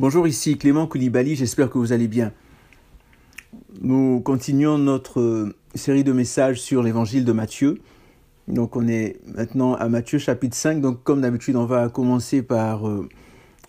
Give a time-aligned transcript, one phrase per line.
[0.00, 2.32] Bonjour, ici Clément Koulibaly, j'espère que vous allez bien.
[3.80, 7.80] Nous continuons notre euh, série de messages sur l'évangile de Matthieu.
[8.46, 10.80] Donc on est maintenant à Matthieu chapitre 5.
[10.80, 13.08] Donc comme d'habitude, on va commencer par euh,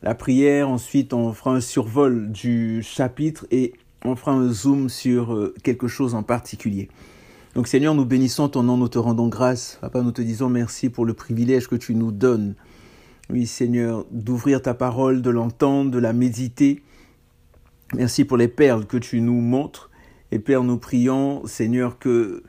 [0.03, 3.73] la prière, ensuite on fera un survol du chapitre et
[4.05, 6.89] on fera un zoom sur euh, quelque chose en particulier.
[7.55, 9.79] Donc Seigneur, nous bénissons ton nom, nous te rendons grâce.
[9.81, 12.53] Papa, nous te disons merci pour le privilège que tu nous donnes
[13.29, 16.81] oui, Seigneur, d'ouvrir ta parole, de l'entendre, de la méditer.
[17.95, 19.89] Merci pour les perles que tu nous montres.
[20.31, 22.43] Et Père, nous prions, Seigneur, que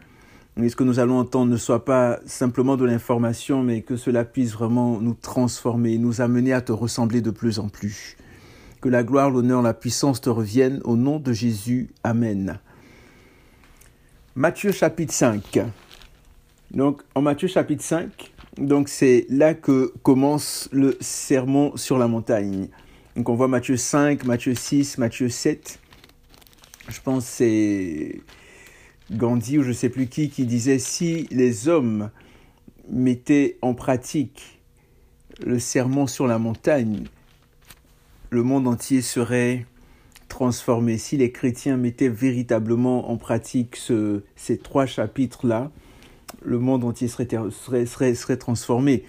[0.57, 4.53] ce que nous allons entendre ne soit pas simplement de l'information, mais que cela puisse
[4.53, 8.17] vraiment nous transformer, nous amener à te ressembler de plus en plus.
[8.81, 11.91] Que la gloire, l'honneur, la puissance te reviennent au nom de Jésus.
[12.05, 12.59] Amen.
[14.35, 15.61] Matthieu chapitre 5.
[16.71, 22.69] Donc, en Matthieu chapitre 5, donc c'est là que commence le sermon sur la montagne.
[23.17, 25.81] Donc on voit Matthieu 5, Matthieu 6, Matthieu 7.
[26.89, 28.21] Je pense c'est
[29.11, 32.11] Gandhi ou je ne sais plus qui qui disait si les hommes
[32.89, 34.61] mettaient en pratique
[35.45, 37.05] le sermon sur la montagne,
[38.31, 39.67] le monde entier serait
[40.29, 40.99] transformé.
[40.99, 43.77] Si les chrétiens mettaient véritablement en pratique
[44.37, 45.71] ces trois chapitres-là,
[46.43, 47.29] le monde entier serait,
[47.87, 49.05] serait, serait, transformé.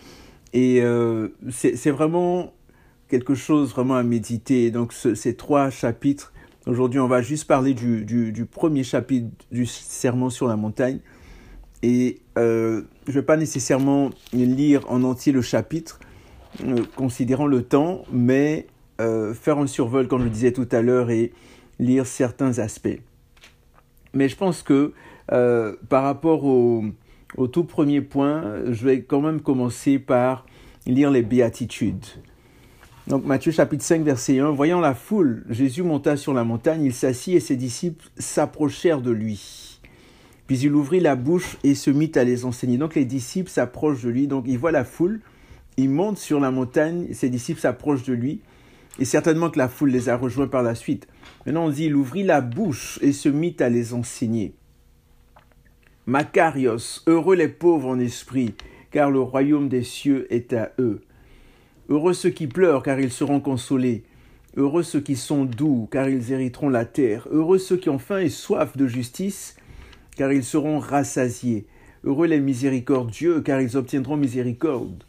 [0.54, 2.54] Et euh, c'est vraiment
[3.08, 4.72] quelque chose vraiment à méditer.
[4.72, 6.34] Donc ces trois chapitres,
[6.66, 11.00] aujourd'hui on va juste parler du, du, premier chapitre du Sermon sur la montagne.
[11.84, 16.00] Et euh, je ne vais pas nécessairement lire en entier le chapitre,
[16.64, 18.68] euh, considérant le temps, mais
[19.34, 21.34] faire un survol, comme je le disais tout à l'heure, et
[21.80, 23.00] lire certains aspects.
[24.14, 24.94] Mais je pense que
[25.26, 26.84] par rapport au,
[27.38, 30.46] au tout premier point, je vais quand même commencer par
[30.86, 32.06] lire les béatitudes.
[33.08, 36.94] Donc Matthieu chapitre 5 verset 1, voyant la foule, Jésus monta sur la montagne, il
[36.94, 39.80] s'assit et ses disciples s'approchèrent de lui.
[40.48, 42.78] Puis il ouvrit la bouche et se mit à les enseigner.
[42.78, 45.22] Donc les disciples s'approchent de lui, donc il voit la foule,
[45.78, 48.42] il monte sur la montagne, ses disciples s'approchent de lui,
[49.00, 51.08] et certainement que la foule les a rejoints par la suite.
[51.46, 54.54] Maintenant on dit, il ouvrit la bouche et se mit à les enseigner.
[56.08, 58.56] Macarios, heureux les pauvres en esprit,
[58.90, 61.02] car le royaume des cieux est à eux.
[61.90, 64.04] Heureux ceux qui pleurent, car ils seront consolés.
[64.58, 67.28] Heureux ceux qui sont doux, car ils hériteront la terre.
[67.30, 69.56] Heureux ceux qui ont faim et soif de justice,
[70.18, 71.68] car ils seront rassasiés.
[72.04, 75.04] Heureux les miséricordieux, car ils obtiendront miséricorde.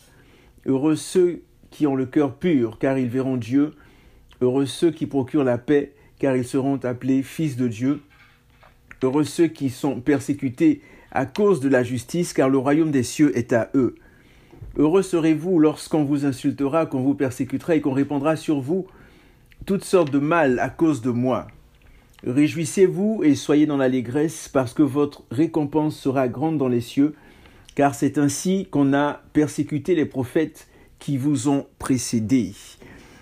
[0.66, 3.72] Heureux ceux qui ont le cœur pur, car ils verront Dieu.
[4.42, 8.02] Heureux ceux qui procurent la paix, car ils seront appelés fils de Dieu.
[9.02, 10.80] Heureux ceux qui sont persécutés
[11.10, 13.96] à cause de la justice, car le royaume des cieux est à eux.
[14.76, 18.86] Heureux serez-vous lorsqu'on vous insultera, qu'on vous persécutera et qu'on répandra sur vous
[19.66, 21.48] toutes sortes de mal à cause de moi.
[22.24, 27.14] Réjouissez-vous et soyez dans l'allégresse, parce que votre récompense sera grande dans les cieux,
[27.74, 30.68] car c'est ainsi qu'on a persécuté les prophètes
[30.98, 32.52] qui vous ont précédés.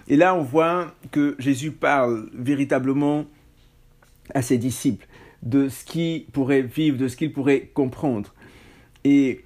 [0.09, 3.25] Et là, on voit que Jésus parle véritablement
[4.35, 5.07] à ses disciples
[5.43, 8.35] de ce qu'il pourrait vivre, de ce qu'il pourrait comprendre.
[9.05, 9.43] Et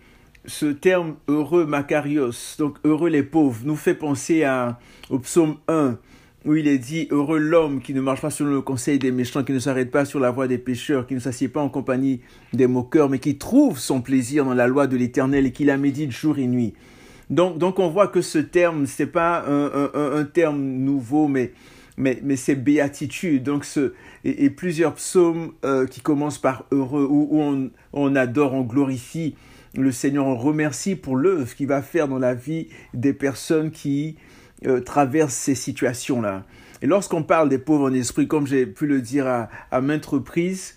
[0.46, 4.78] ce terme heureux Macarios, donc heureux les pauvres, nous fait penser à,
[5.10, 5.98] au psaume 1,
[6.44, 9.44] où il est dit Heureux l'homme qui ne marche pas selon le conseil des méchants,
[9.44, 12.20] qui ne s'arrête pas sur la voie des pécheurs, qui ne s'assied pas en compagnie
[12.52, 15.78] des moqueurs, mais qui trouve son plaisir dans la loi de l'Éternel et qui la
[15.78, 16.74] médite jour et nuit.
[17.30, 21.26] Donc, donc on voit que ce terme, ce n'est pas un, un, un, terme nouveau,
[21.26, 21.52] mais
[21.96, 23.42] mais, mais c'est béatitude.
[23.42, 23.92] Donc ce,
[24.24, 29.34] et, plusieurs psaumes euh, qui commencent par heureux, où, on, on, adore, on glorifie
[29.76, 34.16] le Seigneur, on remercie pour l'œuvre qu'il va faire dans la vie des personnes qui
[34.66, 36.44] euh, traversent ces situations-là.
[36.82, 40.06] Et lorsqu'on parle des pauvres en esprit, comme j'ai pu le dire à, à maintes
[40.06, 40.76] reprises,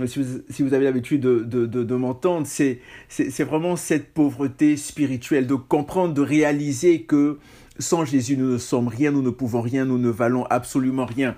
[0.00, 2.80] euh, si vous, si vous avez l'habitude de, de, de, de m'entendre, c'est
[3.44, 7.38] vraiment cette pauvreté spirituelle, de comprendre, de réaliser que
[7.78, 11.34] sans Jésus, nous ne sommes rien, nous ne pouvons rien, nous ne valons absolument rien.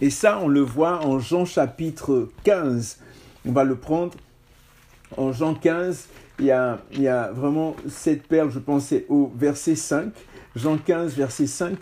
[0.00, 2.98] Et ça, on le voit en Jean chapitre 15.
[3.46, 4.14] On va le prendre.
[5.16, 6.08] En Jean 15,
[6.40, 10.12] il y a, il y a vraiment cette perle, je pensais au verset 5.
[10.56, 11.76] Jean 15, verset 5,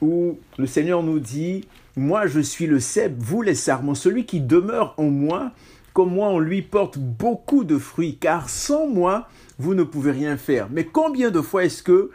[0.00, 1.66] où le Seigneur nous dit,
[1.96, 5.52] moi je suis le cep, vous les sarments, celui qui demeure en moi,
[5.92, 10.36] comme moi on lui porte beaucoup de fruits, car sans moi, vous ne pouvez rien
[10.36, 10.68] faire.
[10.70, 12.10] Mais combien de fois est-ce que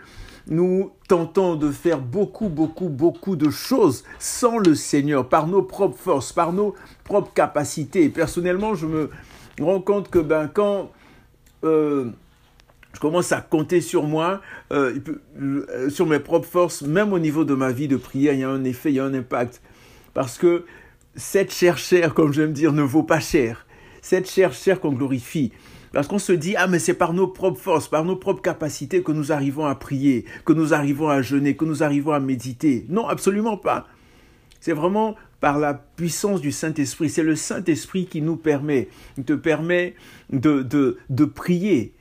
[0.48, 5.98] nous tentons de faire beaucoup, beaucoup, beaucoup de choses sans le Seigneur, par nos propres
[5.98, 8.10] forces, par nos propres capacités.
[8.10, 9.10] personnellement, je me
[9.60, 10.92] rends compte que ben, quand
[11.64, 12.12] euh,
[12.94, 14.42] je commence à compter sur moi,
[14.72, 15.00] euh,
[15.42, 18.44] euh, sur mes propres forces, même au niveau de ma vie de prière, il y
[18.44, 19.62] a un effet, il y a un impact.
[20.14, 20.66] Parce que
[21.16, 23.66] cette chair chère, comme j'aime dire, ne vaut pas cher.
[24.02, 25.52] Cette chair chère qu'on glorifie.
[25.94, 29.02] Parce qu'on se dit, ah mais c'est par nos propres forces, par nos propres capacités
[29.02, 32.86] que nous arrivons à prier, que nous arrivons à jeûner, que nous arrivons à méditer.
[32.90, 33.88] Non, absolument pas.
[34.60, 37.10] C'est vraiment par la puissance du Saint-Esprit.
[37.10, 38.90] C'est le Saint-Esprit qui nous permet,
[39.26, 39.96] te permet
[40.32, 41.94] de, de, de prier.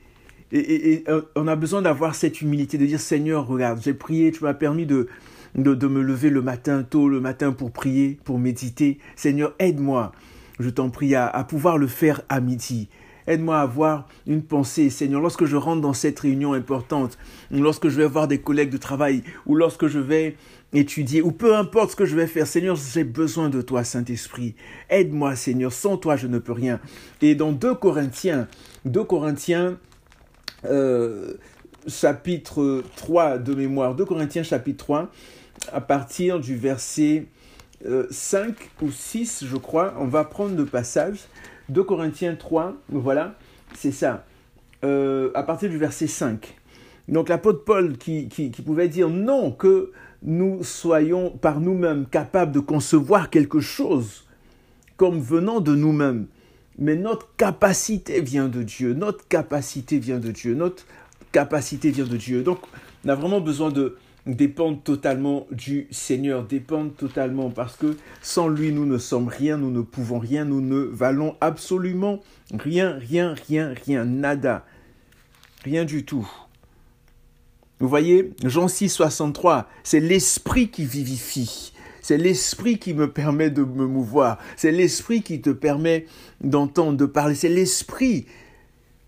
[0.51, 4.31] Et, et, euh, on a besoin d'avoir cette humilité, de dire Seigneur, regarde, j'ai prié,
[4.31, 5.07] tu m'as permis de,
[5.55, 8.97] de, de, me lever le matin, tôt le matin pour prier, pour méditer.
[9.15, 10.11] Seigneur, aide-moi,
[10.59, 12.89] je t'en prie, à, à pouvoir le faire à midi.
[13.29, 17.19] Aide-moi à avoir une pensée, Seigneur, lorsque je rentre dans cette réunion importante,
[17.51, 20.35] lorsque je vais voir des collègues de travail, ou lorsque je vais
[20.73, 24.55] étudier, ou peu importe ce que je vais faire, Seigneur, j'ai besoin de toi, Saint-Esprit.
[24.89, 26.79] Aide-moi, Seigneur, sans toi, je ne peux rien.
[27.21, 28.47] Et dans 2 Corinthiens,
[28.85, 29.77] 2 Corinthiens,
[30.65, 31.35] euh,
[31.87, 35.11] chapitre 3 de mémoire, 2 Corinthiens chapitre 3,
[35.71, 37.27] à partir du verset
[37.83, 41.19] 5 euh, ou 6, je crois, on va prendre le passage.
[41.69, 43.35] 2 Corinthiens 3, voilà,
[43.73, 44.25] c'est ça.
[44.83, 46.55] Euh, à partir du verset 5.
[47.07, 49.91] Donc l'apôtre Paul qui, qui, qui, pouvait dire non, que
[50.23, 54.25] nous soyons par nous-mêmes capables de concevoir quelque chose
[54.95, 56.27] comme venant de nous-mêmes.
[56.77, 60.85] Mais notre capacité vient de Dieu, notre capacité vient de Dieu, notre
[61.31, 62.41] capacité vient de Dieu.
[62.43, 62.59] Donc
[63.05, 68.71] on a vraiment besoin de dépendre totalement du Seigneur, dépendre totalement parce que sans lui
[68.71, 72.19] nous ne sommes rien, nous ne pouvons rien, nous ne valons absolument
[72.53, 74.65] rien, rien, rien, rien, nada,
[75.63, 76.29] rien du tout.
[77.79, 81.71] Vous voyez, Jean 6, 63, c'est l'esprit qui vivifie.
[82.01, 84.37] C'est l'esprit qui me permet de me mouvoir.
[84.57, 86.07] C'est l'esprit qui te permet
[86.41, 87.35] d'entendre, de parler.
[87.35, 88.25] C'est l'esprit.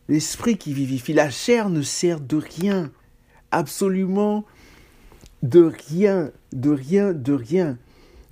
[0.07, 1.11] L'esprit qui vivifie.
[1.11, 2.91] La chair ne sert de rien.
[3.49, 4.45] Absolument
[5.41, 7.77] de rien, de rien, de rien.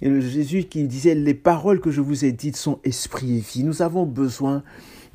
[0.01, 3.39] Et le Jésus qui disait, les paroles que je vous ai dites sont esprit et
[3.39, 3.63] vie.
[3.63, 4.63] Nous avons besoin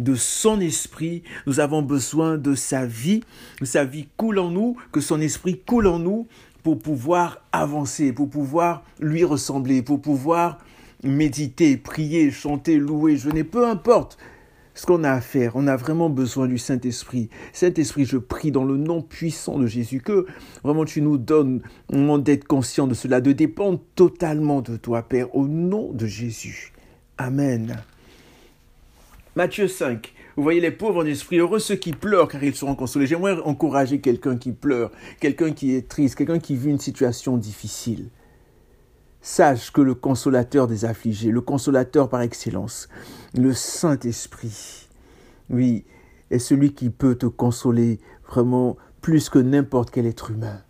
[0.00, 3.22] de son esprit, nous avons besoin de sa vie,
[3.62, 6.26] sa vie coule en nous, que son esprit coule en nous
[6.62, 10.58] pour pouvoir avancer, pour pouvoir lui ressembler, pour pouvoir
[11.04, 14.18] méditer, prier, chanter, louer, je n'ai peu importe
[14.74, 15.52] ce qu'on a à faire.
[15.54, 17.28] On a vraiment besoin du Saint-Esprit.
[17.52, 20.26] Saint-Esprit, je prie dans le nom puissant de Jésus que
[20.62, 25.46] vraiment tu nous donnes d'être conscient de cela, de dépendre totalement de toi, Père, au
[25.46, 26.72] nom de Jésus.
[27.18, 27.76] Amen.
[29.36, 30.12] Matthieu 5.
[30.36, 33.06] Vous voyez les pauvres en esprit, heureux ceux qui pleurent car ils seront consolés.
[33.06, 38.08] J'aimerais encourager quelqu'un qui pleure, quelqu'un qui est triste, quelqu'un qui vit une situation difficile.
[39.26, 42.90] Sache que le consolateur des affligés, le consolateur par excellence,
[43.32, 44.90] le Saint-Esprit,
[45.48, 45.86] oui,
[46.30, 50.60] est celui qui peut te consoler vraiment plus que n'importe quel être humain.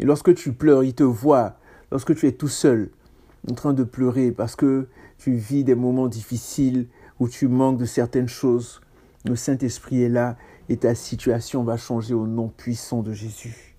[0.00, 1.56] Et lorsque tu pleures, il te voit,
[1.92, 2.90] lorsque tu es tout seul,
[3.48, 6.88] en train de pleurer parce que tu vis des moments difficiles
[7.20, 8.80] où tu manques de certaines choses,
[9.24, 10.36] le Saint-Esprit est là
[10.68, 13.76] et ta situation va changer au nom puissant de Jésus.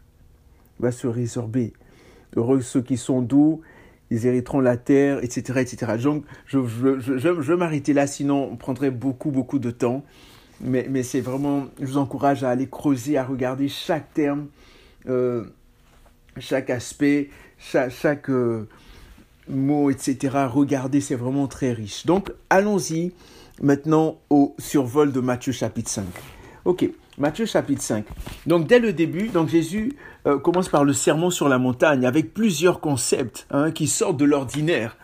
[0.80, 1.74] Va se résorber.
[2.38, 3.60] Heureux ceux qui sont doux
[4.12, 5.60] ils hériteront la terre, etc.
[5.60, 5.94] etc.
[6.02, 10.04] Donc, je, je, je, je vais m'arrêter là, sinon on prendrait beaucoup, beaucoup de temps.
[10.62, 14.48] Mais, mais c'est vraiment, je vous encourage à aller creuser, à regarder chaque terme,
[15.08, 15.46] euh,
[16.38, 18.68] chaque aspect, chaque, euh,
[19.48, 20.36] mot, etc.
[20.52, 22.06] Regardez, c'est vraiment très riche.
[22.06, 23.14] Donc, allons-y
[23.62, 26.06] maintenant au survol de Matthieu chapitre 5.
[26.66, 28.06] Ok, Matthieu chapitre 5.
[28.46, 29.94] Donc dès le début, donc Jésus
[30.28, 34.26] euh, commence par le sermon sur la montagne avec plusieurs concepts hein, qui sortent de
[34.26, 34.98] l'ordinaire.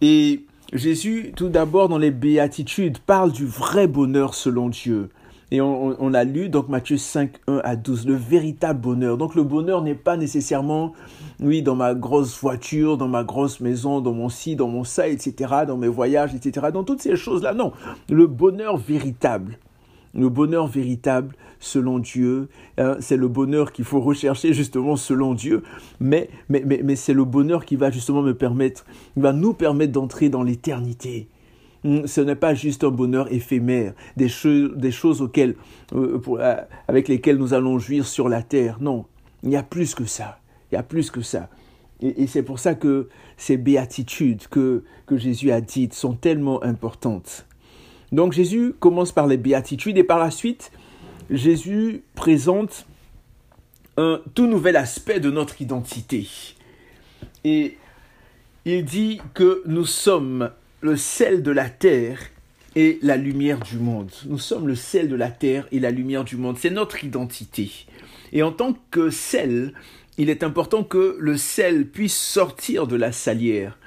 [0.00, 5.10] Et Jésus, tout d'abord dans les béatitudes, parle du vrai bonheur selon Dieu.
[5.50, 9.18] Et on, on, a lu donc Matthieu 5, 1 à 12, le véritable bonheur.
[9.18, 10.94] Donc le bonheur n'est pas nécessairement,
[11.40, 15.08] oui, dans ma grosse voiture, dans ma grosse maison, dans mon ci, dans mon ça,
[15.08, 17.52] etc., dans mes voyages, etc., dans toutes ces choses-là.
[17.52, 17.72] Non,
[18.08, 19.58] le bonheur véritable.
[20.14, 25.62] Le bonheur véritable selon Dieu, hein, c'est le bonheur qu'il faut rechercher justement selon Dieu,
[26.00, 28.84] mais, mais, mais, mais c'est le bonheur qui va justement me permettre,
[29.16, 31.28] va nous permettre d'entrer dans l'éternité.
[31.84, 34.28] Hmm, ce n'est pas juste un bonheur éphémère, des,
[34.76, 35.56] des choses auxquelles,
[35.94, 36.56] euh, euh,
[36.88, 38.78] avec lesquelles nous allons jouir sur la terre.
[38.80, 39.06] Non,
[39.42, 40.38] il y a plus que ça.
[40.70, 41.48] Il y a plus que ça.
[42.00, 46.62] Et, et c'est pour ça que ces béatitudes que, que Jésus a dites sont tellement
[46.62, 47.46] importantes.
[48.12, 50.70] Donc Jésus commence par les béatitudes et par la suite,
[51.30, 52.86] Jésus présente
[53.96, 56.28] un tout nouvel aspect de notre identité.
[57.44, 57.78] Et
[58.64, 60.50] il dit que nous sommes
[60.82, 62.20] le sel de la terre
[62.76, 64.10] et la lumière du monde.
[64.26, 66.58] Nous sommes le sel de la terre et la lumière du monde.
[66.58, 67.86] C'est notre identité.
[68.32, 69.72] Et en tant que sel,
[70.18, 73.78] il est important que le sel puisse sortir de la salière.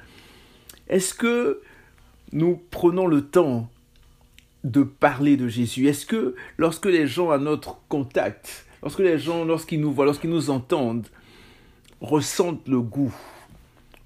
[0.88, 1.62] Est-ce que
[2.32, 3.70] nous prenons le temps
[4.66, 5.88] de parler de Jésus?
[5.88, 10.32] Est-ce que lorsque les gens à notre contact, lorsque les gens, lorsqu'ils nous voient, lorsqu'ils
[10.32, 11.08] nous entendent,
[12.02, 13.14] ressentent le goût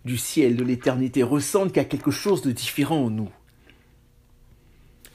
[0.05, 3.29] du ciel, de l'éternité, ressentent qu'il y a quelque chose de différent en nous?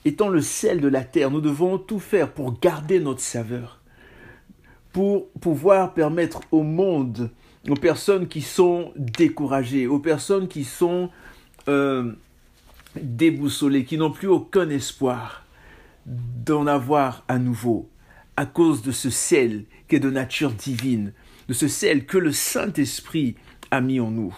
[0.06, 3.80] Étant le sel de la terre, nous devons tout faire pour garder notre saveur,
[4.92, 7.30] pour pouvoir permettre au monde,
[7.68, 11.10] aux personnes qui sont découragées, aux personnes qui sont
[11.68, 12.12] euh,
[13.00, 15.44] déboussolés, qui n'ont plus aucun espoir
[16.06, 17.88] d'en avoir à nouveau,
[18.36, 21.12] à cause de ce sel qui est de nature divine,
[21.48, 23.36] de ce sel que le Saint-Esprit
[23.70, 24.36] a mis en nous.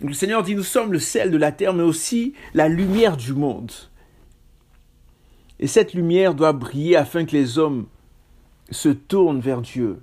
[0.00, 3.32] le Seigneur dit, nous sommes le sel de la terre, mais aussi la lumière du
[3.32, 3.72] monde.
[5.60, 7.86] Et cette lumière doit briller afin que les hommes
[8.70, 10.00] se tournent vers Dieu.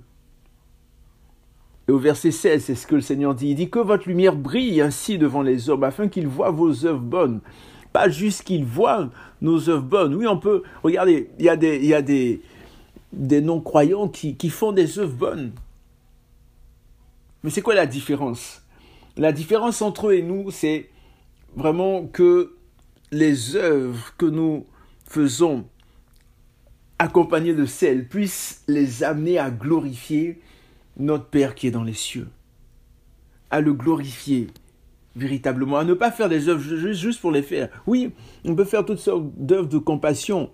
[1.88, 3.50] Et au verset 16, c'est ce que le Seigneur dit.
[3.50, 7.00] Il dit que votre lumière brille ainsi devant les hommes, afin qu'ils voient vos œuvres
[7.00, 7.40] bonnes.
[7.92, 10.14] Pas juste qu'ils voient nos œuvres bonnes.
[10.14, 10.62] Oui, on peut.
[10.82, 12.42] Regardez, il y a des,
[13.12, 15.52] non-croyants qui, qui font des œuvres bonnes.
[17.44, 18.62] Mais c'est quoi la différence?
[19.16, 20.90] La différence entre eux et nous, c'est
[21.54, 22.56] vraiment que
[23.12, 24.66] les œuvres que nous
[25.04, 25.64] faisons
[26.98, 30.40] accompagnées de sel puissent les amener à glorifier
[30.98, 32.28] notre Père qui est dans les cieux,
[33.50, 34.48] à le glorifier
[35.14, 36.62] véritablement, à ne pas faire des œuvres
[36.92, 37.68] juste pour les faire.
[37.86, 38.12] Oui,
[38.44, 40.50] on peut faire toutes sortes d'œuvres de compassion,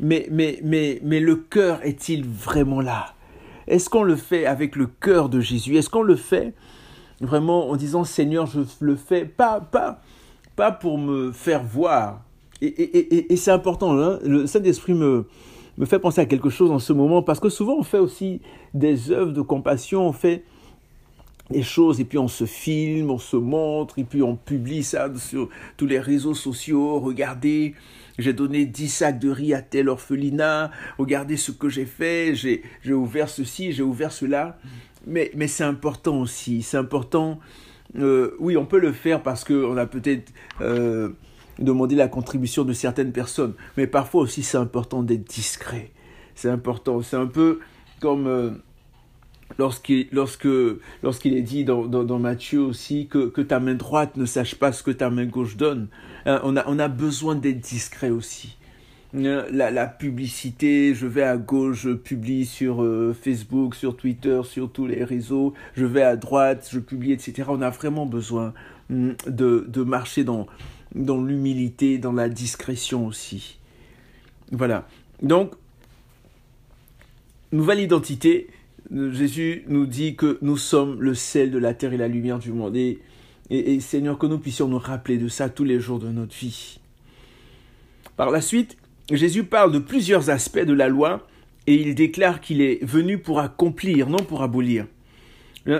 [0.00, 3.14] mais, mais, mais, mais le cœur est-il vraiment là?
[3.68, 5.76] Est-ce qu'on le fait avec le cœur de Jésus?
[5.76, 6.52] Est-ce qu'on le fait
[7.22, 10.00] vraiment en disant Seigneur, je le fais pas, pas,
[10.56, 12.22] pas pour me faire voir.
[12.60, 15.26] Et, et, et, c'est important, hein le Saint-Esprit me,
[15.78, 18.40] me fait penser à quelque chose en ce moment, parce que souvent on fait aussi
[18.74, 20.44] des œuvres de compassion, on fait
[21.50, 25.08] des choses et puis on se filme, on se montre et puis on publie ça
[25.16, 26.98] sur tous les réseaux sociaux.
[27.00, 27.74] Regardez,
[28.18, 32.92] j'ai donné 10 sacs de riz à tel orphelinat, regardez ce que j'ai fait, j'ai
[32.92, 34.58] ouvert ceci, j'ai ouvert cela.
[35.06, 37.40] Mais, mais c'est important aussi, c'est important.
[37.98, 40.32] Euh, oui, on peut le faire parce qu'on a peut-être...
[40.60, 41.10] Euh,
[41.58, 43.54] demander la contribution de certaines personnes.
[43.76, 45.90] Mais parfois aussi, c'est important d'être discret.
[46.34, 47.02] C'est important.
[47.02, 47.60] C'est un peu
[48.00, 48.50] comme euh,
[49.58, 50.48] lorsqu'il lorsque,
[51.02, 54.72] lorsqu'il est dit dans, dans, Matthieu aussi que, que, ta main droite ne sache pas
[54.72, 55.88] ce que ta main gauche donne.
[56.26, 58.56] Hein, on, a, on a besoin d'être discret aussi.
[59.14, 64.40] Hein, la, la, publicité, je vais à gauche, je publie sur euh, Facebook, sur Twitter,
[64.44, 67.44] sur tous les réseaux, je vais à droite, je publie, etc.
[67.48, 68.54] On a vraiment besoin
[68.90, 70.46] hum, de, de marcher dans,
[70.94, 73.58] dans l'humilité, dans la discrétion aussi.
[74.50, 74.86] Voilà.
[75.22, 75.52] Donc,
[77.50, 78.48] nouvelle identité,
[78.90, 82.52] Jésus nous dit que nous sommes le sel de la terre et la lumière du
[82.52, 82.76] monde.
[82.76, 86.78] Et, Seigneur, que nous puissions nous rappeler de ça tous les jours de notre vie.
[88.16, 88.76] Par la suite,
[89.10, 91.26] Jésus parle de plusieurs aspects de la loi
[91.66, 94.86] et il déclare qu'il est venu pour accomplir, non pour abolir.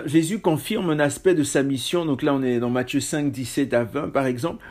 [0.05, 3.73] Jésus confirme un aspect de sa mission, donc là on est dans Matthieu 5, 17
[3.73, 4.63] à 20 par exemple,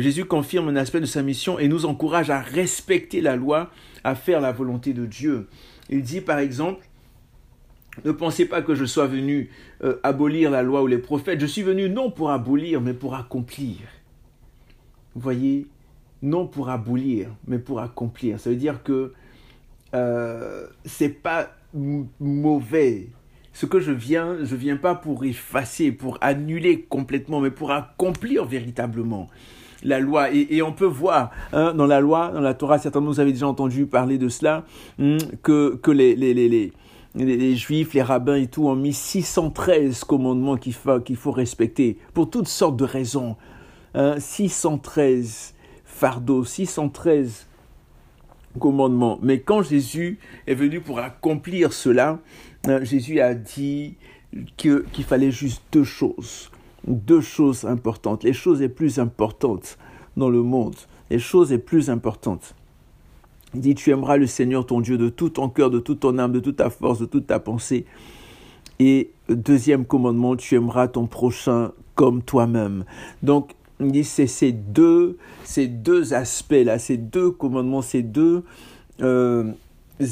[0.00, 3.70] Jésus confirme un aspect de sa mission et nous encourage à respecter la loi,
[4.04, 5.48] à faire la volonté de Dieu.
[5.90, 6.86] Il dit par exemple,
[8.04, 9.50] ne pensez pas que je sois venu
[9.82, 13.14] euh, abolir la loi ou les prophètes, je suis venu non pour abolir, mais pour
[13.14, 13.76] accomplir.
[15.14, 15.66] Vous voyez,
[16.22, 18.38] non pour abolir, mais pour accomplir.
[18.38, 19.12] Ça veut dire que
[19.94, 21.50] euh, c'est pas
[22.20, 23.08] mauvais.
[23.52, 28.44] Ce que je viens, je viens pas pour effacer, pour annuler complètement, mais pour accomplir
[28.44, 29.28] véritablement
[29.82, 30.30] la loi.
[30.32, 33.32] Et, on peut voir hein, dans la loi, dans la Torah, certains de vous avez
[33.32, 34.64] déjà entendu parler de cela,
[34.98, 36.72] hmm, que, que les,
[37.56, 42.30] juifs, les rabbins et tout ont mis 613 commandements qu'il faut, qu'il faut respecter pour
[42.30, 43.36] toutes sortes de raisons.
[43.94, 45.54] Hein, 613
[45.84, 47.46] fardeaux, 613
[48.60, 49.18] commandements.
[49.22, 52.20] Mais quand Jésus est venu pour accomplir cela,
[52.66, 53.96] hein, Jésus a dit
[54.56, 56.50] qu'il fallait juste deux choses
[56.86, 59.78] deux choses importantes, les choses les plus importantes
[60.16, 60.76] dans le monde,
[61.10, 62.54] les choses les plus importantes.
[63.54, 66.18] Il dit, tu aimeras le Seigneur ton Dieu de tout ton cœur, de toute ton
[66.18, 67.86] âme, de toute ta force, de toute ta pensée.
[68.78, 72.84] Et deuxième commandement, tu aimeras ton prochain comme toi-même.
[73.22, 75.16] Donc, il dit, c'est ces deux,
[76.12, 78.44] aspects-là, ces deux commandements, ces deux
[79.00, 79.50] euh,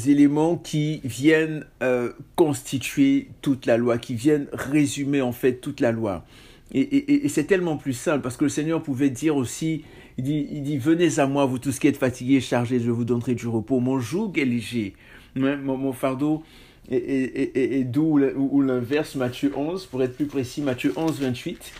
[0.07, 5.91] éléments qui viennent euh, constituer toute la loi, qui viennent résumer en fait toute la
[5.91, 6.25] loi.
[6.73, 9.83] Et, c'est tellement plus simple parce que le Seigneur pouvait dire aussi
[10.17, 13.47] Il dit, venez à moi, vous tous qui êtes fatigués chargés, je vous donnerai du
[13.47, 13.79] repos.
[13.79, 14.93] Mon joug est léger,
[15.35, 16.43] mon, fardeau
[16.89, 21.71] est, doux, ou, l'inverse, Matthieu 11, pour être plus précis, Matthieu 11, 28.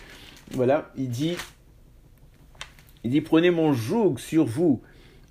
[0.52, 1.36] Voilà, il dit,
[3.04, 4.80] il dit, prenez mon joug sur vous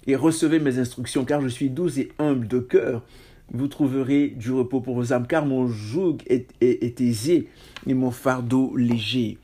[0.06, 3.04] et recevez mes instructions, car je suis doux et humble de cœur.
[3.54, 7.48] Vous trouverez du repos pour vos âmes, car mon joug est, aisé
[7.86, 9.38] et mon fardeau léger.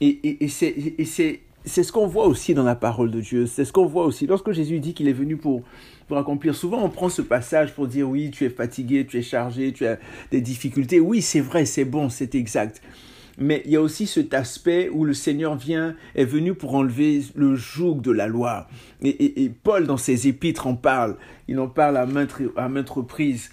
[0.00, 3.46] Et, et c'est c'est ce qu'on voit aussi dans la parole de Dieu.
[3.46, 4.26] C'est ce qu'on voit aussi.
[4.26, 5.62] Lorsque Jésus dit qu'il est venu pour,
[6.08, 9.22] pour accomplir, souvent on prend ce passage pour dire oui, tu es fatigué, tu es
[9.22, 9.98] chargé, tu as
[10.30, 11.00] des difficultés.
[11.00, 12.82] Oui, c'est vrai, c'est bon, c'est exact.
[13.38, 17.22] Mais il y a aussi cet aspect où le Seigneur vient, est venu pour enlever
[17.36, 18.68] le joug de la loi.
[19.02, 21.16] Et, Paul, dans ses épîtres, en parle.
[21.46, 23.50] Il en parle à maintes, reprises.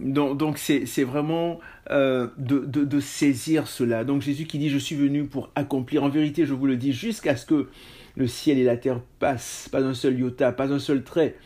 [0.00, 1.58] Donc, c'est vraiment
[1.90, 4.04] euh, de, saisir cela.
[4.04, 6.92] Donc Jésus qui dit, je suis venu pour accomplir, en vérité, je vous le dis,
[6.92, 7.68] jusqu'à ce que
[8.16, 11.36] le ciel et la terre passent, pas un seul iota, pas un seul trait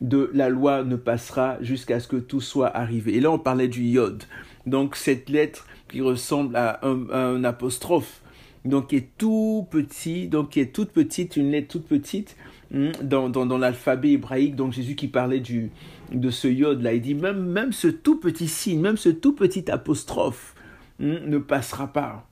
[0.00, 3.16] de la loi ne passera jusqu'à ce que tout soit arrivé.
[3.16, 4.24] Et là, on parlait du iode.
[4.66, 8.22] Donc cette lettre qui ressemble à un, apostrophe,
[8.64, 12.36] donc qui est tout petit, donc qui est toute petite, une lettre toute petite,
[12.70, 14.56] hmm, dans, dans, dans l'alphabet hébraïque.
[14.56, 15.70] Donc Jésus qui parlait du,
[16.12, 16.94] de ce iode-là.
[16.94, 20.54] Il dit même, même ce tout petit signe, même ce tout petit apostrophe
[21.00, 22.28] hmm, ne passera pas.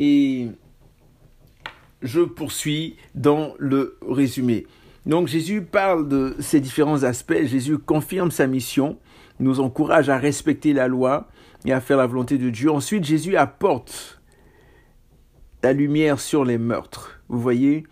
[0.00, 0.48] Et
[2.02, 4.66] je poursuis dans le résumé.
[5.06, 8.98] Donc Jésus parle de ces différents aspects, Jésus confirme sa mission,
[9.40, 11.28] nous encourage à respecter la loi
[11.64, 12.70] et à faire la volonté de Dieu.
[12.70, 14.20] Ensuite, Jésus apporte
[15.62, 17.20] la lumière sur les meurtres.
[17.28, 17.84] Vous voyez,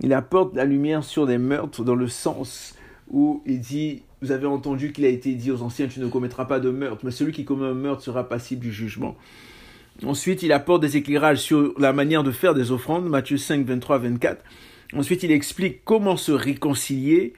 [0.00, 2.74] il apporte la lumière sur les meurtres dans le sens
[3.10, 6.46] où il dit vous avez entendu qu'il a été dit aux anciens, tu ne commettras
[6.46, 9.14] pas de meurtre, mais celui qui commet un meurtre sera passible du jugement.
[10.04, 13.98] Ensuite, il apporte des éclairages sur la manière de faire des offrandes, Matthieu 5, 23,
[13.98, 14.42] 24.
[14.92, 17.34] Ensuite, il explique comment se réconcilier.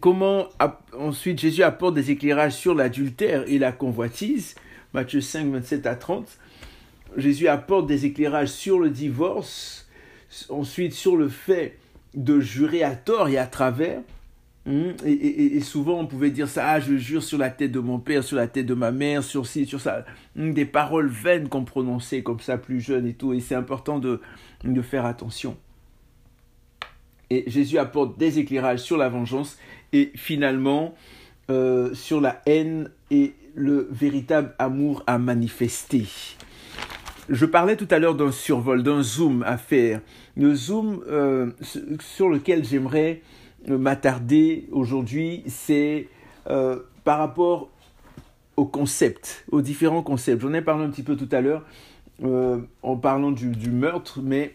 [0.00, 0.48] Comment,
[0.98, 4.54] ensuite, Jésus apporte des éclairages sur l'adultère et la convoitise,
[4.92, 6.38] Matthieu 5, 27 à 30.
[7.16, 9.88] Jésus apporte des éclairages sur le divorce,
[10.48, 11.78] ensuite sur le fait
[12.14, 14.00] de jurer à tort et à travers,
[14.66, 14.94] Hmm?
[15.04, 18.24] Et, souvent, on pouvait dire ça, ah, je jure sur la tête de mon père,
[18.24, 20.04] sur la tête de ma mère, sur ci, sur ça.
[20.34, 23.32] Hmm, des paroles vaines qu'on prononçait comme ça plus jeune et tout.
[23.32, 24.20] Et c'est important de,
[24.64, 25.56] de faire attention.
[27.30, 29.58] Et Jésus apporte des éclairages sur la vengeance
[29.92, 30.94] et finalement
[31.50, 36.06] euh, sur la haine et le véritable amour à manifester.
[37.28, 40.00] Je parlais tout à l'heure d'un survol, d'un zoom à faire.
[40.36, 41.50] Le zoom euh,
[42.00, 43.22] sur lequel j'aimerais
[43.66, 46.08] m'attarder aujourd'hui, c'est
[46.48, 47.70] euh, par rapport
[48.56, 50.42] aux concepts, aux différents concepts.
[50.42, 51.64] J'en ai parlé un petit peu tout à l'heure
[52.24, 54.54] euh, en parlant du, meurtre, mais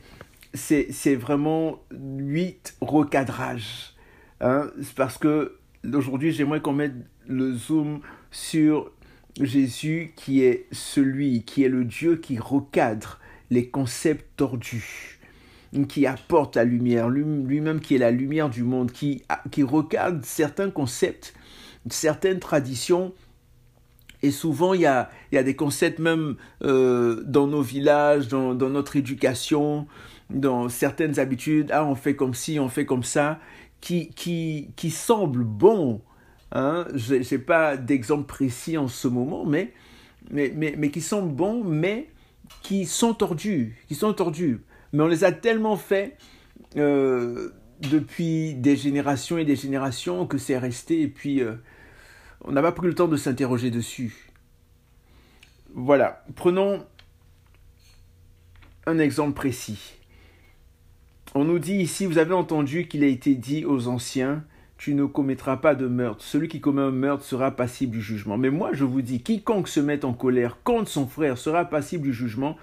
[0.54, 3.94] c'est vraiment huit recadrages.
[4.42, 5.58] Hein, parce que
[5.94, 6.96] aujourd'hui, j'aimerais qu'on mette
[7.28, 8.92] le zoom sur
[9.40, 15.20] Jésus qui est celui, qui est le Dieu qui recadre les concepts tordus
[15.88, 20.70] qui apporte la lumière, lui-même qui est la lumière du monde, qui, qui recadre certains
[20.70, 21.34] concepts,
[21.90, 23.14] certaines traditions.
[24.22, 28.54] Et souvent, il y a, y a des concepts même euh, dans nos villages, dans,
[28.54, 29.88] dans, notre éducation,
[30.34, 31.70] dans certaines habitudes.
[31.72, 33.40] Ah, on fait comme ci, on fait comme ça,
[33.80, 36.02] qui, qui, qui semblent bons.
[36.52, 36.88] Hein?
[36.94, 39.74] Je n'ai pas d'exemple précis en ce moment, mais,
[40.30, 42.10] mais, mais, mais qui semblent bons, mais
[42.64, 44.62] qui sont tordus, qui sont tordus
[44.94, 46.18] mais on les a tellement fait
[46.76, 51.56] euh, depuis des générations et des générations que c'est resté et puis euh,
[52.44, 54.28] on n'a pas pris le temps de s'interroger dessus.
[55.74, 56.86] Voilà, prenons
[58.86, 60.01] un exemple précis.
[61.34, 64.44] On nous dit ici, vous avez entendu qu'il a été dit aux anciens,
[64.78, 66.26] tu ne commettras pas de meurtre.
[66.26, 68.38] Celui qui commet un meurtre sera passible du jugement.
[68.38, 72.04] Mais moi, je vous dis, quiconque se met en colère contre son frère sera passible
[72.04, 72.58] du jugement.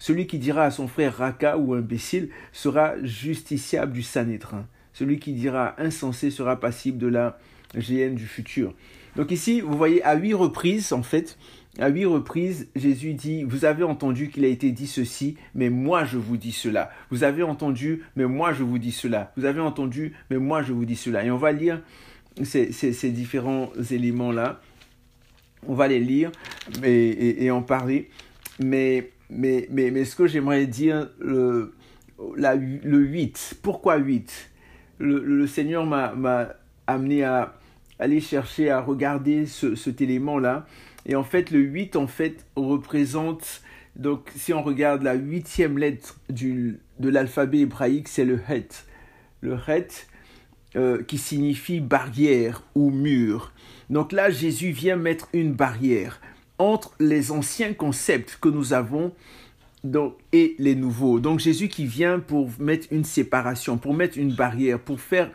[0.00, 4.66] Celui qui dira à son frère Raka ou imbécile sera justiciable du Sanhédrin.
[4.92, 7.38] Celui qui dira insensé sera passible de la
[7.76, 8.74] géhenne du futur.
[9.14, 11.38] Donc ici, vous voyez, à huit reprises, en fait,
[11.78, 16.04] à huit reprises, Jésus dit, vous avez entendu qu'il a été dit ceci, mais moi
[16.04, 16.90] je vous dis cela.
[17.10, 19.32] Vous avez entendu, mais moi je vous dis cela.
[19.36, 21.24] Vous avez entendu, mais moi je vous dis cela.
[21.24, 21.80] Et on va lire
[22.42, 24.60] ces, différents éléments-là.
[25.68, 26.32] On va les lire
[26.82, 28.10] et, en parler.
[28.58, 31.72] Mais mais, mais, mais ce que j'aimerais dire, le,
[32.18, 34.50] le 8, pourquoi 8
[34.98, 36.48] le, le, Seigneur m'a
[36.88, 37.54] amené à
[38.00, 40.66] aller chercher, à regarder ce, cet élément-là.
[41.06, 43.62] Et en fait, le 8, en fait, représente,
[43.96, 48.84] donc si on regarde la huitième lettre du, de l'alphabet hébraïque, c'est le het.
[49.40, 50.06] le het
[50.76, 53.52] euh, qui signifie barrière ou mur.
[53.88, 56.20] Donc là, Jésus vient mettre une barrière
[56.58, 59.12] entre les anciens concepts que nous avons
[59.82, 61.18] donc, et les nouveaux.
[61.18, 65.30] Donc Jésus qui vient pour mettre une séparation, pour mettre une barrière, pour faire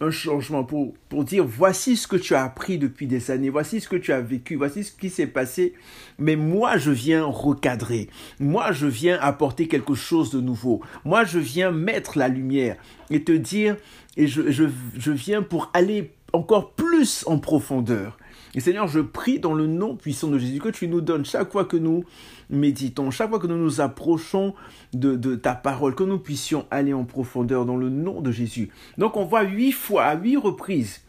[0.00, 3.80] un changement, pour, pour dire voici ce que tu as appris depuis des années, voici
[3.80, 5.74] ce que tu as vécu, voici ce qui s'est passé,
[6.18, 8.08] mais moi je viens recadrer,
[8.40, 12.76] moi je viens apporter quelque chose de nouveau, moi je viens mettre la lumière
[13.10, 13.76] et te dire,
[14.16, 14.64] et je, je,
[14.96, 18.18] je viens pour aller encore plus en profondeur.
[18.54, 21.50] Et Seigneur, je prie dans le nom puissant de Jésus que tu nous donnes chaque
[21.50, 22.04] fois que nous
[22.50, 24.54] méditons, chaque fois que nous nous approchons
[24.92, 28.70] de, ta parole, que nous puissions aller en profondeur dans le nom de Jésus.
[28.96, 31.02] Donc on voit huit fois, à huit reprises,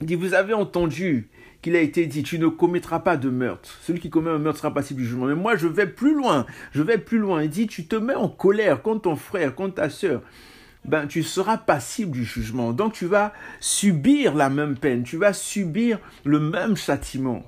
[0.00, 1.28] il dit, vous avez entendu
[1.60, 3.76] qu'il a été dit, tu ne commettras pas de meurtre.
[3.82, 5.26] Celui qui commet un meurtre sera passible du jugement.
[5.26, 6.46] Mais moi, je vais plus loin.
[6.72, 7.42] Je vais plus loin.
[7.42, 10.22] Il dit, tu te mets en colère contre ton frère, contre ta sœur
[10.84, 12.72] ben, tu seras passible du jugement.
[12.72, 17.44] Donc tu vas subir la même peine, tu vas subir le même châtiment.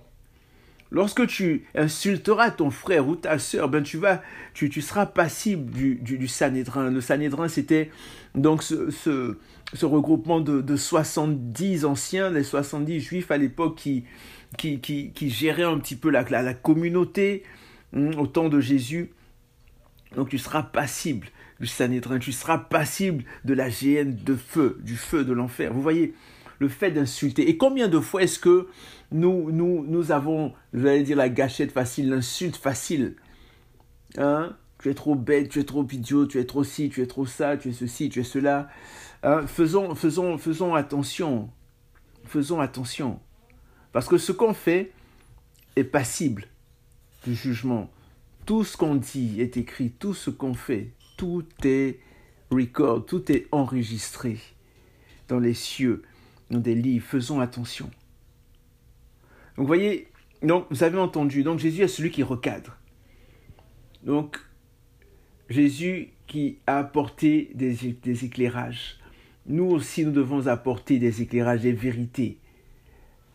[0.92, 5.70] Lorsque tu insulteras ton frère ou ta sœur, ben tu vas, tu, tu seras passible
[5.70, 6.90] du, du, Sanhédrin.
[6.90, 7.90] Le Sanhédrin, c'était
[8.34, 9.38] donc ce, ce,
[9.72, 14.04] ce, regroupement de, de 70 anciens, les 70 juifs à l'époque qui,
[14.58, 17.42] qui, qui, qui, géraient un petit peu la, la, communauté
[17.96, 19.12] hein, au temps de Jésus.
[20.14, 21.28] Donc tu seras passible
[22.20, 25.72] tu seras passible de la géhenne de feu, du feu de l'enfer.
[25.72, 26.14] Vous voyez,
[26.58, 27.48] le fait d'insulter.
[27.48, 28.68] Et combien de fois est-ce que
[29.10, 33.16] nous, nous, nous avons, je vais dire, la gâchette facile, l'insulte facile?
[34.16, 34.56] Hein?
[34.80, 37.26] Tu es trop bête, tu es trop idiot, tu es trop ci, tu es trop
[37.26, 38.68] ça, tu es ceci, tu es cela.
[39.22, 39.46] Hein?
[39.46, 41.50] Faisons, faisons, faisons attention.
[42.24, 43.20] Faisons attention.
[43.92, 44.92] Parce que ce qu'on fait
[45.76, 46.46] est passible
[47.24, 47.90] du jugement.
[48.46, 50.92] Tout ce qu'on dit est écrit, tout ce qu'on fait
[51.22, 52.00] tout est
[52.50, 54.38] record, tout est enregistré
[55.28, 56.02] dans les cieux,
[56.50, 57.06] dans des livres.
[57.06, 57.84] Faisons attention.
[59.56, 60.08] Donc, vous voyez,
[60.42, 62.76] donc, vous avez entendu, donc Jésus est celui qui recadre.
[64.02, 64.36] Donc,
[65.48, 68.98] Jésus qui a apporté des, des éclairages.
[69.46, 72.38] Nous aussi, nous devons apporter des éclairages, des vérités,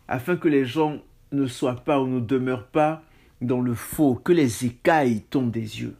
[0.08, 1.00] afin que les gens
[1.32, 3.02] ne soient pas ou ne demeurent pas
[3.40, 5.96] dans le faux, que les écailles tombent des yeux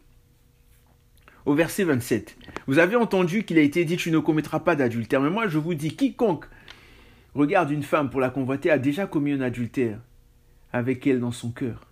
[1.49, 2.37] au verset 27.
[2.67, 5.19] Vous avez entendu qu'il a été dit tu ne commettras pas d'adultère.
[5.19, 6.45] Mais moi je vous dis, quiconque
[7.33, 9.99] regarde une femme pour la convoiter a déjà commis un adultère
[10.71, 11.87] avec elle dans son cœur.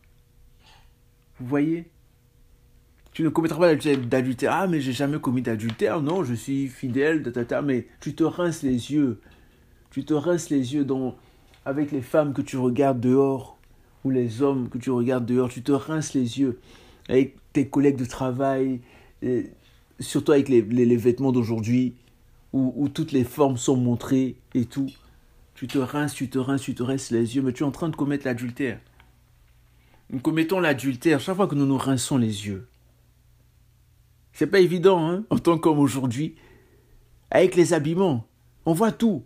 [1.39, 1.89] Vous voyez?
[3.13, 4.52] Tu ne commettras pas d'adultère.
[4.54, 6.04] Ah mais j'ai jamais commis d'adultère.
[6.04, 9.22] Non, je suis fidèle, tata, mais tu te rinces les yeux.
[9.89, 10.86] Tu te rinces les yeux
[11.65, 13.58] avec les femmes que tu regardes dehors
[14.04, 15.50] ou les hommes que tu regardes dehors.
[15.50, 16.60] Tu te rinces les yeux
[17.10, 18.82] avec tes collègues de travail,
[20.00, 20.62] surtout avec les,
[20.96, 21.96] vêtements d'aujourd'hui,
[22.54, 24.90] où, toutes les formes sont montrées et tout.
[25.56, 27.72] Tu te rinces, tu te rinces, tu te rinces les yeux, mais tu es en
[27.72, 28.80] train de commettre l'adultère.
[30.10, 32.68] Nous commettons l'adultère chaque fois que nous nous rinçons les yeux.
[34.32, 36.36] C'est pas évident, hein, en tant qu'homme aujourd'hui.
[37.32, 38.26] Avec les habillements,
[38.66, 39.24] on voit tout.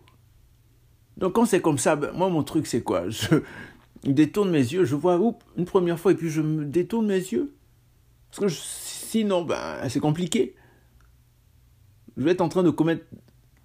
[1.18, 3.04] Donc quand c'est comme ça, ben, moi mon truc c'est quoi?
[4.04, 5.20] Je détourne mes yeux, je vois
[5.58, 7.54] une première fois et puis je me détourne mes yeux.
[8.32, 8.60] Parce que je,
[9.12, 10.56] Sinon, ben, c'est compliqué.
[12.16, 13.04] Je vais être en train de commettre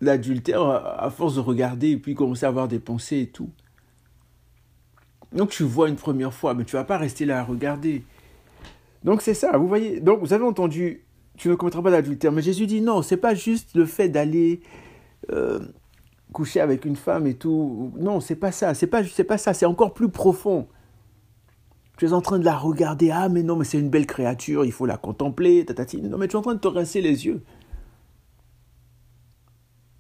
[0.01, 3.53] l'adultère à force de regarder et puis commencer à avoir des pensées et tout.
[5.31, 8.03] Donc tu vois une première fois, mais tu vas pas rester là à regarder.
[9.05, 10.01] Donc c'est ça, vous voyez.
[10.01, 11.05] Donc vous avez entendu,
[11.37, 12.33] tu ne commettras pas d'adultère.
[12.33, 14.63] Mais Jésus dit non, c'est pas juste le fait d'aller
[15.31, 15.61] euh,
[16.33, 17.93] coucher avec une femme et tout.
[17.97, 18.75] Non, c'est pas ça.
[18.75, 19.55] C'est pas, c'est pas ça.
[19.55, 20.67] C'est encore plus profond.
[21.97, 23.11] Tu es en train de la regarder.
[23.11, 25.65] Ah, mais non, mais c'est une belle créature, il faut la contempler.
[25.65, 26.03] Tatati.
[26.03, 27.43] Non, mais tu es en train de te rincer les yeux.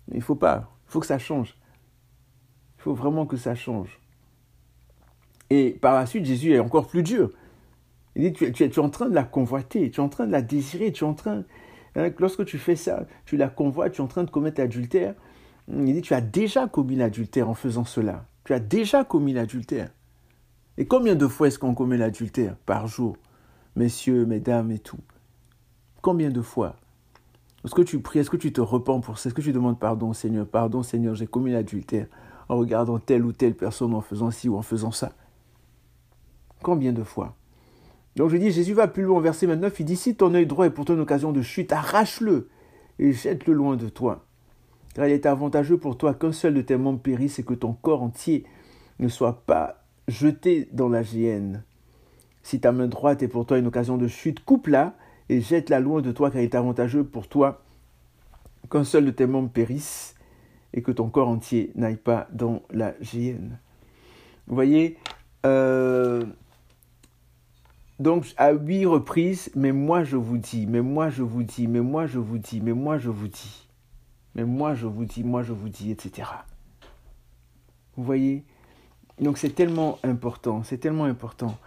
[0.08, 0.70] Il ne faut pas.
[0.86, 1.56] Il faut que ça change.
[2.78, 4.00] Il faut vraiment que ça change.
[5.50, 7.30] Et par la suite, Jésus est encore plus dur.
[8.14, 10.42] Il dit, tu, es, en train de la convoiter, tu es en train de la
[10.42, 11.44] désirer, tu es en train...
[11.96, 15.14] Hein, lorsque tu fais ça, tu la convoites, tu es en train de commettre l'adultère.
[15.68, 18.26] Il dit, tu as déjà commis l'adultère en faisant cela.
[18.44, 19.90] Tu as déjà commis l'adultère.
[20.78, 23.16] Et combien de fois est-ce qu'on commet l'adultère par jour
[23.76, 24.98] Messieurs, mesdames et tout?
[26.02, 26.76] Combien de fois?
[27.64, 29.28] Est-ce que tu pries Est-ce que tu te repens pour ça?
[29.28, 30.46] Est-ce que tu demandes pardon, Seigneur?
[30.46, 32.06] Pardon, Seigneur, j'ai commis l'adultère
[32.48, 35.12] en regardant telle ou telle personne, en faisant ci ou en faisant ça.
[36.62, 37.34] Combien de fois?
[38.14, 40.66] Donc je dis, Jésus va plus loin, verset 29, il dit, si ton œil droit
[40.66, 42.48] est pour toi une occasion de chute, arrache-le
[42.98, 44.24] et jette-le loin de toi.
[44.94, 47.72] Car il est avantageux pour toi qu'un seul de tes membres périsse et que ton
[47.72, 48.44] corps entier
[48.98, 51.62] ne soit pas jeté dans la géhenne.
[52.42, 54.94] Si ta main droite est pour toi une occasion de chute, coupe-la
[55.28, 57.62] et jette-la loin de toi car il est avantageux pour toi
[58.70, 60.14] qu'un seul de tes membres périsse
[60.72, 63.58] et que ton corps entier n'aille pas dans la géhenne.
[64.46, 64.96] Vous voyez,
[65.44, 66.24] euh,
[67.98, 71.80] donc à huit reprises, mais moi je vous dis, mais moi je vous dis, mais
[71.80, 73.68] moi je vous dis, mais moi je vous dis,
[74.34, 76.28] mais moi je vous dis, moi je vous dis, etc.
[77.96, 78.44] Vous voyez
[79.20, 81.58] Donc c'est tellement important, c'est tellement important.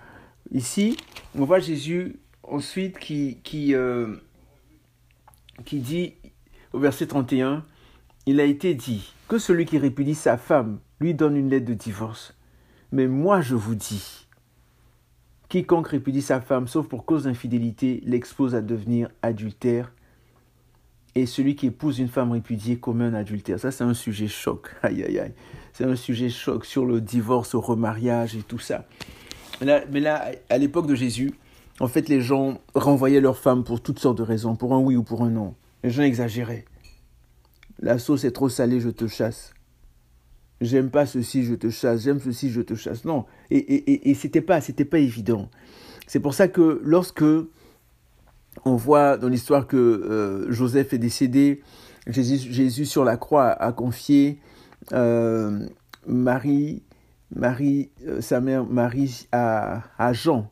[0.51, 0.97] Ici,
[1.37, 4.15] on voit Jésus ensuite qui, qui, euh,
[5.65, 6.13] qui dit
[6.73, 7.63] au verset 31,
[8.25, 11.73] il a été dit que celui qui répudie sa femme lui donne une lettre de
[11.73, 12.35] divorce.
[12.91, 14.27] Mais moi je vous dis,
[15.47, 19.91] quiconque répudie sa femme sauf pour cause d'infidélité l'expose à devenir adultère.
[21.15, 23.59] Et celui qui épouse une femme répudiée commet un adultère.
[23.59, 24.75] Ça, c'est un sujet choc.
[24.83, 25.33] Aïe, aïe, aïe.
[25.73, 28.85] C'est un sujet choc sur le divorce, au remariage et tout ça.
[29.61, 31.33] Mais là, à l'époque de Jésus,
[31.79, 34.95] en fait, les gens renvoyaient leurs femmes pour toutes sortes de raisons, pour un oui
[34.95, 35.55] ou pour un non.
[35.83, 36.65] Les gens exagéraient.
[37.81, 39.53] La sauce est trop salée, je te chasse.
[40.59, 42.03] J'aime pas ceci, je te chasse.
[42.03, 43.05] J'aime ceci, je te chasse.
[43.05, 43.25] Non.
[43.49, 45.49] Et, et, et, c'était pas, c'était pas évident.
[46.05, 47.23] C'est pour ça que lorsque
[48.65, 51.61] on voit dans l'histoire que euh, Joseph est décédé,
[52.07, 54.39] Jésus, Jésus, sur la croix a confié
[54.93, 55.67] euh,
[56.07, 56.83] Marie,
[57.35, 60.49] Marie, euh, sa mère Marie à, à Jean.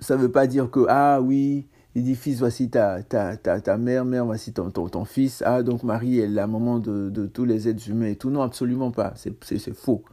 [0.00, 3.60] Ça ne veut pas dire que ah oui, il dit, fils, voici ta, ta, ta,
[3.60, 5.42] ta mère, mère, voici ton, ton, ton, fils.
[5.46, 8.30] Ah, donc Marie est la maman de, de, tous les êtres humains et tout.
[8.30, 9.14] Non, absolument pas.
[9.16, 10.04] C'est faux.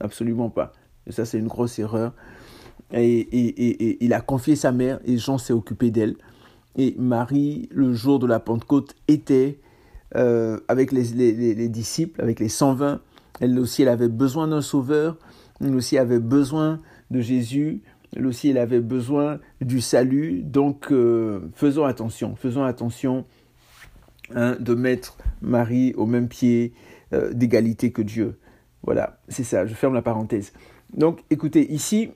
[0.00, 0.72] Absolument pas.
[1.06, 2.12] Et ça, c'est une grosse erreur.
[2.92, 6.16] Et, et, et, il a confié sa mère et Jean s'est occupé d'elle.
[6.76, 9.58] Et Marie, le jour de la Pentecôte, était
[10.16, 13.00] euh, avec les, les, les, disciples, avec les 120.
[13.40, 15.18] Elle aussi, elle avait besoin d'un sauveur.
[15.60, 17.82] Elle aussi avait besoin de Jésus
[18.16, 20.42] elle aussi, elle avait besoin du salut.
[20.42, 23.24] Donc, euh, faisons attention, faisons attention
[24.34, 26.72] hein, de mettre Marie au même pied
[27.12, 28.38] euh, d'égalité que Dieu.
[28.82, 30.52] Voilà, c'est ça, je ferme la parenthèse.
[30.94, 32.10] Donc, écoutez, ici,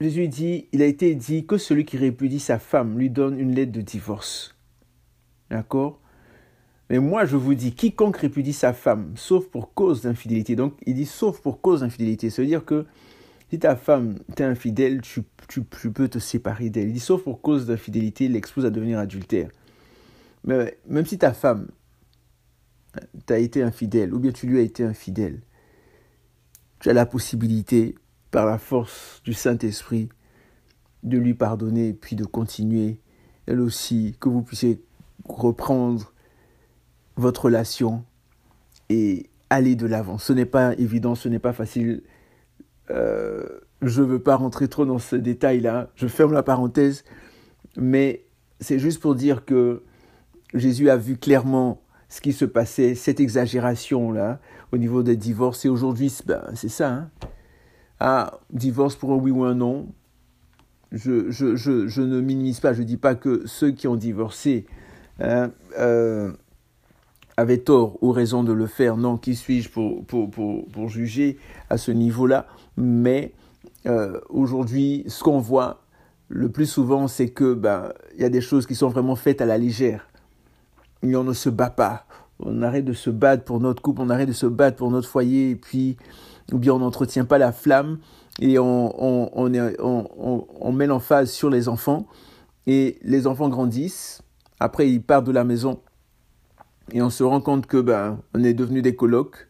[0.00, 3.54] Jésus dit, il a été dit que celui qui répudie sa femme lui donne une
[3.54, 4.54] lettre de divorce.
[5.50, 6.00] D'accord?
[6.90, 10.94] Mais moi, je vous dis, quiconque répudie sa femme, sauf pour cause d'infidélité, donc il
[10.94, 12.86] dit sauf pour cause d'infidélité, ça veut dire que
[13.50, 16.88] si ta femme t'est infidèle, tu, tu, peux te séparer d'elle.
[16.88, 19.50] Il dit, sauf pour cause d'infidélité, l'expose à devenir adultère.
[20.44, 21.68] Mais même si ta femme
[23.26, 25.40] t'a été infidèle, ou bien tu lui as été infidèle,
[26.80, 27.94] tu as la possibilité,
[28.38, 30.10] par la force du Saint-Esprit,
[31.02, 33.00] de lui pardonner, puis de continuer,
[33.46, 34.80] elle aussi, que vous puissiez
[35.28, 36.12] reprendre
[37.16, 38.04] votre relation
[38.90, 40.18] et aller de l'avant.
[40.18, 42.04] Ce n'est pas évident, ce n'est pas facile
[42.90, 43.44] euh,
[43.82, 47.02] je ne veux pas rentrer trop dans ce détail-là, je ferme la parenthèse,
[47.76, 48.24] mais
[48.60, 49.82] c'est juste pour dire que
[50.54, 54.38] Jésus a vu clairement ce qui se passait, cette exagération-là,
[54.70, 55.64] au niveau des divorces.
[55.64, 56.88] Et aujourd'hui, ben, c'est ça.
[56.88, 57.10] Hein.
[58.00, 59.88] Ah, divorce pour un oui ou un non.
[60.92, 63.96] Je, je, je, je ne minimise pas, je ne dis pas que ceux qui ont
[63.96, 64.66] divorcé
[65.20, 66.32] hein, euh,
[67.36, 68.96] avait tort ou raison de le faire.
[68.96, 73.32] Non, qui suis-je pour, pour, pour, pour, juger à ce niveau-là Mais
[73.86, 75.82] euh, aujourd'hui, ce qu'on voit
[76.28, 79.40] le plus souvent, c'est que ben il y a des choses qui sont vraiment faites
[79.40, 80.08] à la légère.
[81.02, 82.06] Et on ne se bat pas.
[82.40, 85.08] On arrête de se battre pour notre couple, on arrête de se battre pour notre
[85.08, 85.96] foyer, et puis,
[86.52, 87.98] ou bien on n'entretient pas la flamme
[88.40, 89.48] et on,
[90.72, 92.06] met l'emphase sur les enfants.
[92.66, 94.22] Et les enfants grandissent.
[94.60, 95.80] Après, ils partent de la maison
[96.92, 99.48] et on se rend compte que ben, on est devenu des colocs,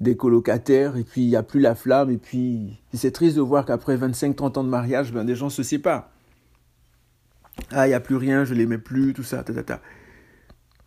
[0.00, 3.42] des colocataires, et puis il n'y a plus la flamme, et puis c'est triste de
[3.42, 6.08] voir qu'après 25-30 ans de mariage, ben, des gens se séparent.
[7.70, 9.80] Ah, il n'y a plus rien, je l'aimais plus, tout ça, ta, ta, ta.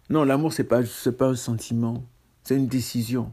[0.10, 0.82] Non, l'amour, ce n'est pas,
[1.18, 2.04] pas un sentiment,
[2.44, 3.32] c'est une décision.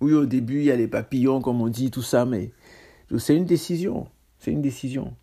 [0.00, 2.50] Oui, au début, il y a les papillons, comme on dit, tout ça, mais
[3.18, 4.06] c'est une décision.
[4.38, 5.14] C'est une décision.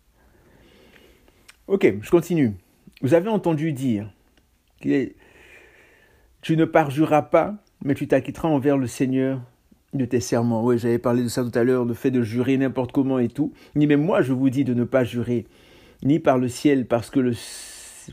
[1.66, 2.54] Ok, je continue.
[3.02, 4.10] Vous avez entendu dire
[4.84, 5.16] est
[6.40, 9.40] tu ne parjuras pas, mais tu t'acquitteras envers le Seigneur
[9.92, 10.64] de tes serments.
[10.64, 13.28] Oui, j'avais parlé de ça tout à l'heure, le fait de jurer n'importe comment et
[13.28, 13.52] tout.
[13.74, 15.46] Ni même moi, je vous dis de ne pas jurer,
[16.04, 17.32] ni par le ciel, parce que,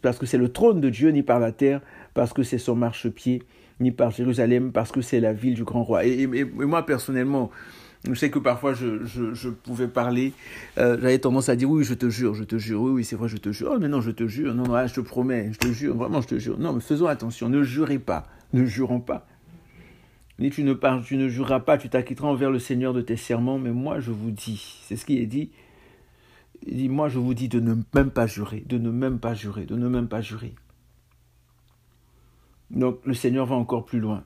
[0.02, 1.82] parce que c'est le trône de Dieu, ni par la terre,
[2.14, 3.44] parce que c'est son marchepied,
[3.80, 6.06] ni par Jérusalem, parce que c'est la ville du grand roi.
[6.06, 7.52] et moi, personnellement,
[8.08, 10.34] je sais que parfois je, pouvais parler,
[10.78, 13.16] euh, j'avais tendance à dire oui, je te jure, je te jure, oui, oui, c'est
[13.16, 13.72] vrai, je te jure.
[13.74, 15.96] Oh, mais non, je te jure, non, non, ah, je te promets, je te jure,
[15.96, 16.60] vraiment, je te jure.
[16.60, 19.26] Non, mais faisons attention, ne jurez pas, ne jurons pas.
[20.38, 23.16] Ni tu ne, parles, tu ne jureras pas, tu t'acquitteras envers le Seigneur de tes
[23.16, 25.52] serments, mais moi je vous dis, c'est ce qui est dit,
[26.68, 29.34] il dit, moi je vous dis de ne même pas jurer, de ne même pas
[29.34, 30.54] jurer, de ne même pas jurer.
[32.72, 34.24] Donc le Seigneur va encore plus loin.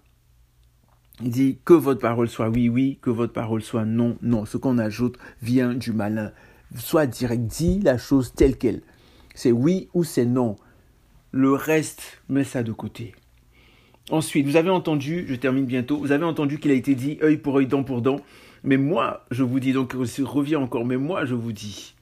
[1.21, 4.45] Il dit que votre parole soit oui, oui, que votre parole soit non, non.
[4.45, 6.31] Ce qu'on ajoute vient du malin.
[6.75, 8.81] Soit direct, dis la chose telle qu'elle.
[9.35, 10.55] C'est oui ou c'est non.
[11.31, 13.13] Le reste, mets ça de côté.
[14.11, 17.37] Ensuite, vous avez entendu, je termine bientôt, vous avez entendu qu'il a été dit œil
[17.37, 18.21] pour œil, dent pour dent.
[18.63, 21.95] Mais moi, je vous dis, donc je reviens encore, mais moi, je vous dis,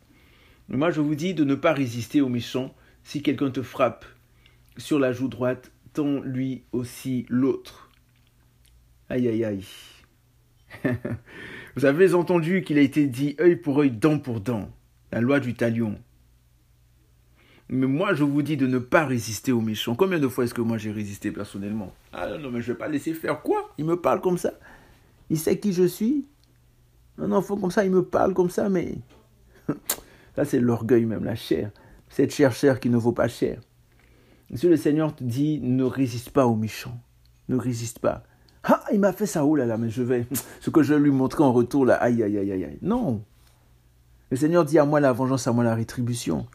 [0.70, 2.74] moi, je vous dis de ne pas résister aux méchants.
[3.04, 4.06] Si quelqu'un te frappe
[4.78, 5.72] sur la joue droite,
[6.06, 7.90] lui aussi l'autre.
[9.10, 9.66] Aïe, aïe, aïe.
[11.76, 14.70] vous avez entendu qu'il a été dit œil pour œil, dent pour dent.
[15.12, 15.98] La loi du talion.
[17.70, 19.96] Mais moi, je vous dis de ne pas résister aux méchants.
[19.96, 21.94] Combien de fois est-ce que moi j'ai résisté personnellement?
[22.14, 23.74] Ah non, mais je vais pas laisser faire quoi?
[23.78, 24.54] Il me parle comme ça?
[25.30, 26.26] Il sait qui je suis?
[27.18, 28.96] Un enfant comme ça, il me parle comme ça, mais
[30.36, 31.72] ça c'est l'orgueil même, la chair.
[32.10, 33.60] Cette chair, chair qui ne vaut pas cher.
[34.56, 37.00] Si le Seigneur te dit, ne résiste pas aux méchants.
[37.50, 38.24] Ne résiste pas.
[38.64, 40.28] Ah, il m'a fait ça, oh là là, mais je vais,
[40.62, 42.78] ce que je vais lui montrer en retour, là, aïe, aïe, aïe, aïe.
[42.82, 43.24] Non.
[44.30, 46.48] Le Seigneur dit à moi la vengeance, à moi la rétribution.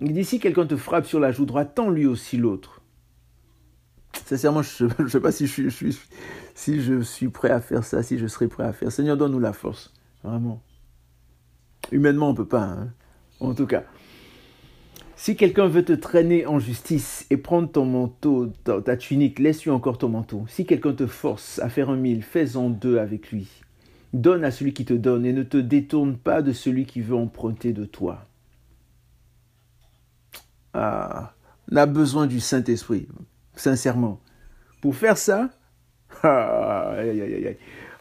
[0.00, 2.80] Il dit, si quelqu'un te frappe sur la joue droite, tends lui aussi l'autre.
[4.26, 5.68] Sincèrement, je ne sais pas si je,
[7.04, 8.90] suis, prêt à faire ça, si je serai prêt à faire.
[8.92, 9.92] Seigneur, donne-nous la force.
[10.22, 10.62] Vraiment.
[11.90, 12.62] Humainement, on ne peut pas.
[12.62, 12.92] Hein.
[13.40, 13.84] En tout cas.
[15.22, 19.96] Si quelqu'un veut te traîner en justice et prendre ton manteau, ta, tunique, laisse-lui encore
[19.96, 20.44] ton manteau.
[20.48, 23.48] Si quelqu'un te force à faire un mille, fais-en deux avec lui.
[24.12, 27.14] Donne à celui qui te donne et ne te détourne pas de celui qui veut
[27.14, 28.26] emprunter de toi.
[30.74, 31.34] Ah,
[31.70, 33.06] on a besoin du Saint-Esprit,
[33.54, 34.18] sincèrement.
[34.80, 35.50] Pour faire ça,
[36.24, 36.96] ah,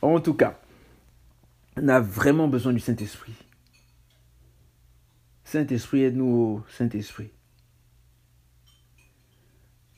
[0.02, 0.60] en tout cas,
[1.80, 3.36] on a vraiment besoin du Saint-Esprit.
[5.52, 7.30] Saint-Esprit, aide-nous, Saint-Esprit.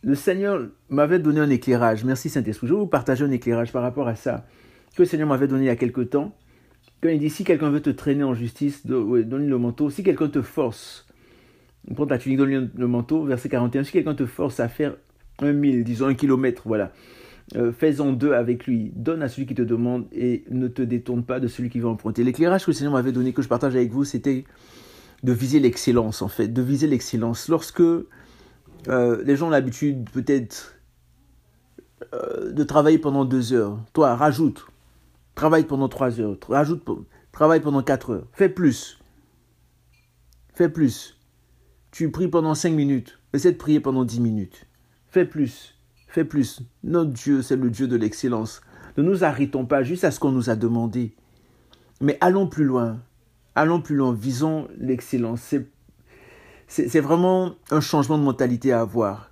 [0.02, 2.04] Le Seigneur m'avait donné un éclairage.
[2.04, 2.66] Merci Saint-Esprit.
[2.66, 4.48] Je vais vous partager un éclairage par rapport à ça
[4.96, 6.36] que le Seigneur m'avait donné il y a quelque temps.
[7.04, 9.92] Quand il dit si quelqu'un veut te traîner en justice, donne-lui le manteau.
[9.92, 11.08] Si quelqu'un te force,
[11.94, 13.24] prends ta tunique, donne-lui le manteau.
[13.24, 13.84] Verset 41.
[13.84, 14.96] Si quelqu'un te force à faire
[15.38, 16.94] un mille, disons un kilomètre, voilà.
[17.56, 18.92] Euh, fais-en deux avec lui.
[18.96, 21.90] Donne à celui qui te demande et ne te détourne pas de celui qui veut
[21.90, 22.24] emprunter.
[22.24, 24.46] L'éclairage que le Seigneur m'avait donné, que je partage avec vous, c'était
[25.24, 27.48] de viser l'excellence, en fait, de viser l'excellence.
[27.48, 30.76] Lorsque euh, les gens ont l'habitude, peut-être,
[32.14, 34.66] euh, de travailler pendant deux heures, toi, rajoute,
[35.36, 36.84] travaille pendant trois heures, rajoute,
[37.32, 39.00] travaille pendant quatre heures, fais plus,
[40.54, 41.18] fais plus.
[41.92, 44.66] Tu pries pendant cinq minutes, essaie de prier pendant dix minutes,
[45.08, 45.76] fais plus,
[46.08, 46.62] fais plus.
[46.84, 48.62] Notre Dieu, c'est le Dieu de l'excellence.
[48.98, 51.16] Ne nous arrêtons pas juste à ce qu'on nous a demandé,
[52.02, 53.00] mais allons plus loin,
[53.56, 55.56] allons plus loin, visons l'excellence.
[56.68, 59.32] C'est vraiment un changement de mentalité à avoir.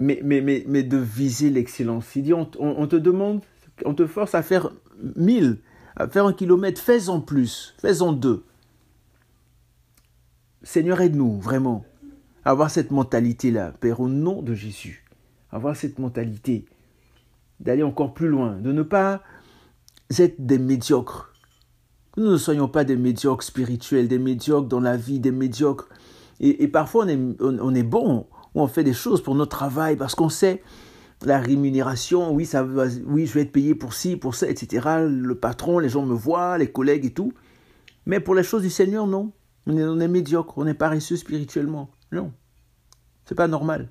[0.00, 2.16] Mais, mais, mais, de viser l'excellence.
[2.16, 3.42] Il dit, on, te demande,
[3.84, 4.70] on te force à faire
[5.16, 5.58] mille,
[5.96, 8.44] à faire un kilomètre, fais-en plus, fais-en deux.
[10.62, 11.84] Seigneur, aide-nous vraiment
[12.44, 15.04] à avoir cette mentalité-là, Père, au nom de Jésus.
[15.52, 16.66] Avoir cette mentalité
[17.60, 19.22] d'aller encore plus loin, de ne pas
[20.18, 21.33] être des médiocres,
[22.16, 25.88] nous ne soyons pas des médiocres spirituels, des médiocres dans la vie, des médiocres.
[26.40, 30.28] Et, parfois, on est, on, bon, on fait des choses pour notre travail parce qu'on
[30.28, 30.62] sait
[31.24, 35.06] la rémunération, oui, ça, oui, je vais être payé pour ci, pour ça, etc.
[35.08, 37.32] Le patron, les gens me voient, les collègues et tout.
[38.06, 39.32] Mais pour les choses du Seigneur, non.
[39.66, 41.90] On est, on est médiocre, on est paresseux spirituellement.
[42.12, 42.32] Non.
[43.24, 43.88] C'est pas normal.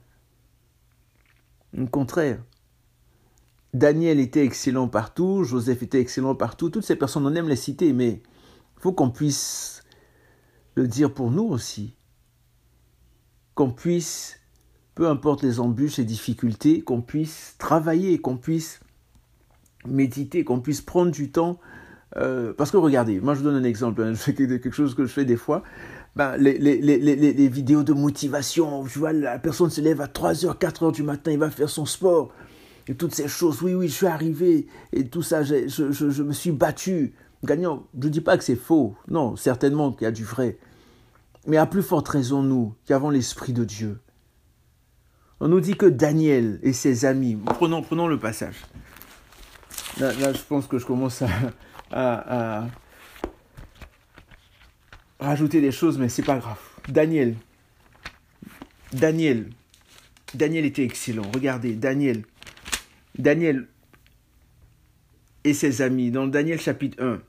[1.77, 2.39] Au contraire.
[3.73, 7.91] Daniel était excellent partout, Joseph était excellent partout, toutes ces personnes, on aime les citer,
[7.91, 8.21] mais
[8.77, 9.83] il faut qu'on puisse
[10.75, 11.95] le dire pour nous aussi.
[13.55, 14.39] Qu'on puisse,
[14.95, 18.79] peu importe les embûches et difficultés, qu'on puisse travailler, qu'on puisse
[19.85, 21.59] méditer, qu'on puisse prendre du temps.
[22.15, 25.11] Euh, parce que regardez, moi je vous donne un exemple, hein, quelque chose que je
[25.11, 25.63] fais des fois.
[26.15, 31.01] Ben, les, vidéos de motivation, tu vois, la personne se lève à 3h, 4h du
[31.01, 32.31] matin, il va faire son sport
[32.87, 33.61] et toutes ces choses.
[33.61, 37.13] Oui, oui, je suis arrivé et tout ça, je, je, je me suis battu.
[37.43, 38.95] Gagnant, je ne dis pas que c'est faux.
[39.07, 40.57] Non, certainement qu'il y a du vrai.
[41.45, 43.99] Mais à plus forte raison, nous, qui avons l'Esprit de Dieu.
[45.41, 48.55] On nous dit que Daniel et ses amis, prenons, prenons le passage.
[49.99, 51.27] Là, je pense que je commence à,
[51.91, 52.67] à, à
[55.19, 56.59] rajouter des choses, mais c'est pas grave.
[56.87, 57.35] Daniel,
[58.93, 59.49] Daniel,
[60.33, 61.29] Daniel était excellent.
[61.33, 62.23] Regardez, Daniel,
[63.17, 63.67] Daniel
[65.43, 67.21] et ses amis, dans Daniel chapitre 1,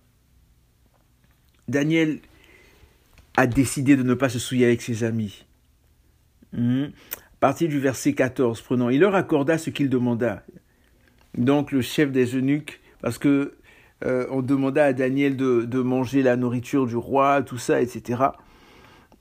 [1.68, 2.20] Daniel
[3.36, 5.44] a décidé de ne pas se souiller avec ses amis.
[6.52, 6.86] Hmm?
[7.44, 8.88] partir du verset 14, prenons.
[8.88, 10.42] Il leur accorda ce qu'il demanda.
[11.36, 13.52] Donc le chef des eunuques, parce que
[14.02, 18.22] euh, on demanda à Daniel de, de, manger la nourriture du roi, tout ça, etc.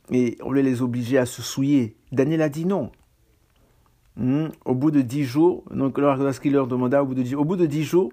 [0.10, 1.98] Et on voulait les obliger à se souiller.
[2.14, 2.94] Daniel a dit non.
[4.16, 4.48] Hmm.
[4.66, 7.46] Au bout de dix jours, donc ce qu'il leur demanda, au bout de dix, au
[7.46, 8.12] bout de dix jours,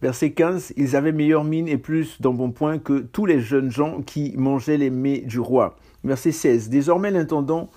[0.00, 4.34] verset 15, ils avaient meilleure mine et plus d'embonpoint que tous les jeunes gens qui
[4.36, 5.76] mangeaient les mets du roi.
[6.04, 7.70] Verset 16, désormais l'intendant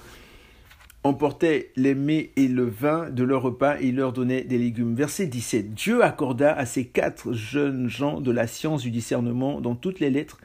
[1.03, 4.95] emportait les mets et le vin de leur repas et il leur donnait des légumes.
[4.95, 5.73] Verset 17.
[5.73, 10.09] Dieu accorda à ces quatre jeunes gens de la science du discernement dans toutes les
[10.09, 10.39] lettres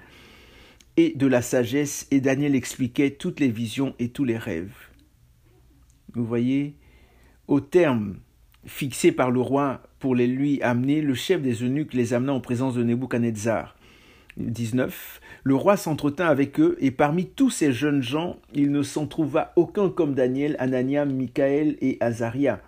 [0.96, 4.74] et de la sagesse, et Daniel expliquait toutes les visions et tous les rêves.
[6.12, 6.74] Vous voyez,
[7.48, 8.16] au terme
[8.66, 12.40] fixé par le roi pour les lui amener, le chef des eunuques les amena en
[12.40, 13.74] présence de Nebuchadnezzar.
[14.36, 15.20] 19.
[15.42, 19.52] Le roi s'entretint avec eux, et parmi tous ces jeunes gens, il ne s'en trouva
[19.56, 22.60] aucun comme Daniel, Anania, Michael et Azaria.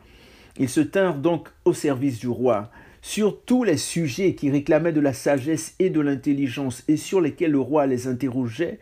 [0.58, 2.70] Ils se tinrent donc au service du roi.
[3.02, 7.52] Sur tous les sujets qui réclamaient de la sagesse et de l'intelligence, et sur lesquels
[7.52, 8.80] le roi les interrogeait,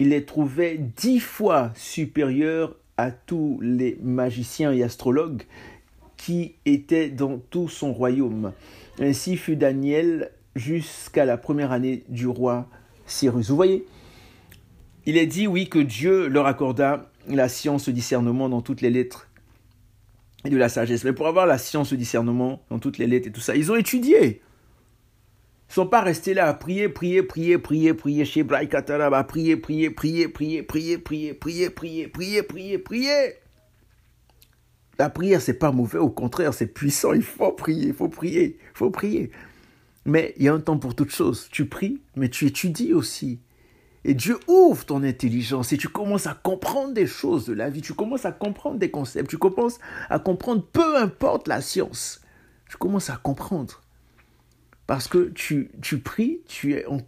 [0.00, 5.42] il les trouvait dix fois supérieurs à tous les magiciens et astrologues
[6.16, 8.52] qui étaient dans tout son royaume.
[9.00, 12.68] Ainsi fut Daniel jusqu'à la première année du roi
[13.06, 13.48] Cyrus.
[13.48, 13.86] Vous voyez,
[15.06, 18.90] il est dit, oui, que Dieu leur accorda la science de discernement dans toutes les
[18.90, 19.28] lettres
[20.44, 21.04] et de la sagesse.
[21.04, 23.72] Mais pour avoir la science de discernement dans toutes les lettres et tout ça, ils
[23.72, 24.42] ont étudié.
[25.70, 30.26] Sont pas restés là à prier, prier, prier, prier, prier chez Braïkatarab, prier, prier, prier,
[30.26, 33.34] prier, prier, prier, prier, prier, prier, prier, prier.
[34.98, 37.12] La prière, c'est pas mauvais, au contraire, c'est puissant.
[37.12, 39.30] Il faut prier, il faut prier, il faut prier.
[40.04, 41.46] Mais il y a un temps pour toute chose.
[41.52, 43.38] Tu pries, mais tu étudies aussi.
[44.02, 47.80] Et Dieu ouvre ton intelligence et tu commences à comprendre des choses de la vie,
[47.80, 52.22] tu commences à comprendre des concepts, tu commences à comprendre, peu importe la science,
[52.68, 53.80] tu commences à comprendre.
[54.90, 56.98] Parce que tu, tu pries, tu es en,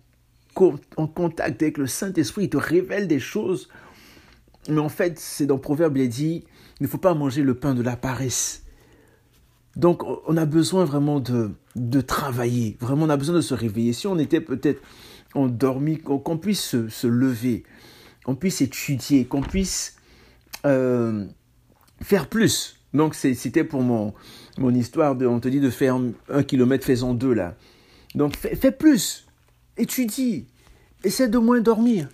[0.55, 3.69] contact avec le Saint-Esprit, il te révèle des choses.
[4.69, 6.45] Mais en fait, c'est dans Proverbe, il est dit,
[6.79, 8.63] il ne faut pas manger le pain de la paresse.
[9.75, 12.77] Donc, on a besoin vraiment de, de travailler.
[12.79, 13.93] Vraiment, on a besoin de se réveiller.
[13.93, 14.81] Si on était peut-être
[15.35, 17.65] endormi, qu'on puisse se, lever,
[18.25, 19.97] qu'on puisse étudier, qu'on puisse
[20.67, 21.27] euh,
[22.01, 22.81] faire plus.
[22.95, 24.15] Donc, c'était pour mon,
[24.75, 27.57] histoire de, on te dit de faire un kilomètre, faisant deux là.
[28.15, 29.27] Donc, fais, fais plus.
[29.77, 30.47] Étudie.
[31.03, 32.09] Essaie de moins dormir.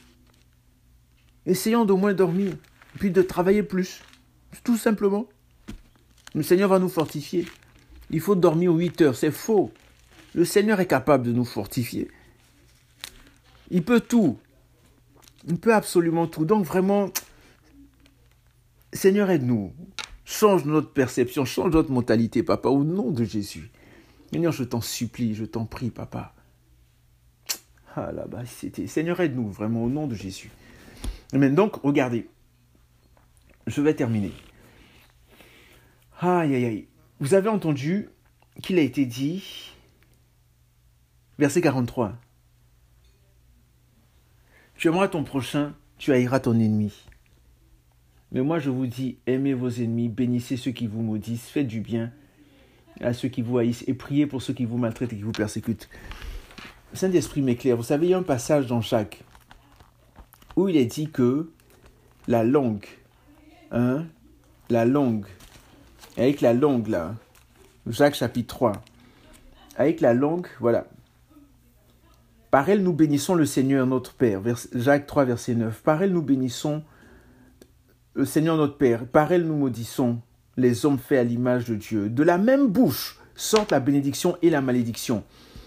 [1.47, 2.53] Essayons de moins dormir.
[2.99, 4.03] Puis de travailler plus.
[4.63, 5.27] Tout simplement.
[6.35, 7.47] Le Seigneur va nous fortifier.
[8.11, 9.17] Il faut dormir 8 heures.
[9.17, 9.73] C'est faux.
[10.35, 12.09] Le Seigneur est capable de nous fortifier.
[13.71, 14.39] Il peut tout.
[15.47, 16.45] Il peut absolument tout.
[16.45, 17.11] Donc vraiment,
[18.93, 19.73] Seigneur, aide-nous.
[20.31, 23.71] Change notre perception, change notre mentalité, papa, au nom de Jésus.
[24.31, 26.35] Seigneur, je t'en supplie, je t'en prie, papa.
[27.97, 28.87] Ah là-bas, c'était.
[28.87, 30.51] Seigneur, aide-nous, vraiment, au nom de Jésus.
[31.33, 31.55] Amen.
[31.55, 32.29] Donc, regardez.
[33.67, 34.33] Je vais terminer.
[36.21, 36.89] Aïe, aïe, aïe.
[37.21, 38.11] Vous avez entendu
[38.63, 39.73] qu'il a été dit,
[41.39, 42.13] verset 43.
[44.75, 46.93] Tu aimeras ton prochain, tu haïras ton ennemi.
[48.33, 51.81] Mais moi je vous dis, aimez vos ennemis, bénissez ceux qui vous maudissent, faites du
[51.81, 52.13] bien
[53.01, 55.33] à ceux qui vous haïssent et priez pour ceux qui vous maltraitent et qui vous
[55.33, 55.89] persécutent.
[56.95, 57.77] Saint-Esprit m'éclaire.
[57.77, 59.23] Vous savez, il y a un passage dans chaque
[60.57, 61.51] où il est dit que
[62.27, 62.87] la langue,
[63.71, 64.05] hein,
[64.69, 65.27] la langue,
[66.17, 67.15] avec la langue là,
[67.87, 68.73] Jacques chapitre 3,
[69.77, 70.87] avec la langue, voilà,
[72.51, 74.41] par elle, nous bénissons le Seigneur notre Père.
[74.73, 75.83] Jacques 3, verset 9.
[75.83, 76.83] Par elle, nous bénissons
[78.19, 79.07] le Seigneur notre Père.
[79.07, 80.19] Par elle, nous maudissons
[80.57, 82.11] les hommes faits à l'image de Dieu.
[82.11, 85.23] De la même bouche sortent la bénédiction et la malédiction.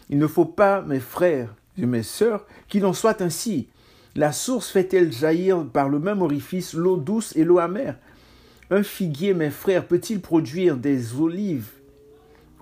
[0.10, 3.70] Il ne faut pas, mes frères et mes sœurs, qu'il en soit ainsi.
[4.16, 7.96] La source fait-elle jaillir par le même orifice l'eau douce et l'eau amère?
[8.70, 11.70] Un figuier, mes frères, peut-il produire des olives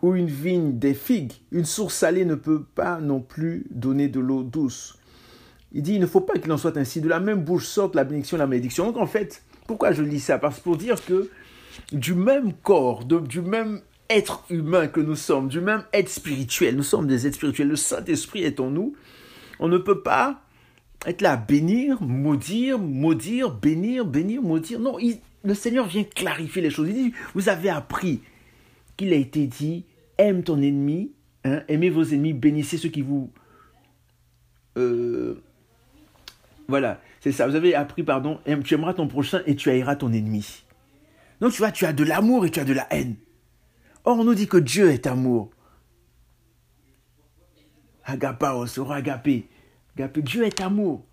[0.03, 4.19] ou une vigne des figues, une source salée ne peut pas non plus donner de
[4.19, 4.99] l'eau douce.
[5.71, 7.01] Il dit, il ne faut pas qu'il en soit ainsi.
[7.01, 8.85] De la même bouche sorte la bénédiction et la malédiction.
[8.85, 10.39] Donc en fait, pourquoi je lis ça?
[10.39, 11.29] Parce que pour dire que
[11.91, 16.81] du même corps, du même être humain que nous sommes, du même être spirituel, nous
[16.81, 18.95] sommes des êtres spirituels, le Saint-Esprit est en nous,
[19.59, 20.41] on ne peut pas
[21.05, 24.79] être là à bénir, maudire, maudire, bénir, bénir, maudire.
[24.79, 24.97] Non,
[25.43, 26.89] le Seigneur vient clarifier les choses.
[26.89, 28.21] Il dit, vous avez appris
[28.97, 29.85] qu'il a été dit,
[30.17, 31.11] aime ton ennemi,
[31.43, 33.29] hein, aimez vos ennemis, bénissez ceux qui vous...
[34.77, 35.43] Euh,
[36.67, 37.47] voilà, c'est ça.
[37.47, 40.63] Vous avez appris, pardon, tu aimeras ton prochain et tu haïras ton ennemi.
[41.41, 43.15] Donc tu vois, tu as de l'amour et tu as de la haine.
[44.03, 45.51] Or, on nous dit que Dieu est amour.
[48.05, 49.47] Agapao, sera agapé.
[49.95, 51.05] Dieu est amour.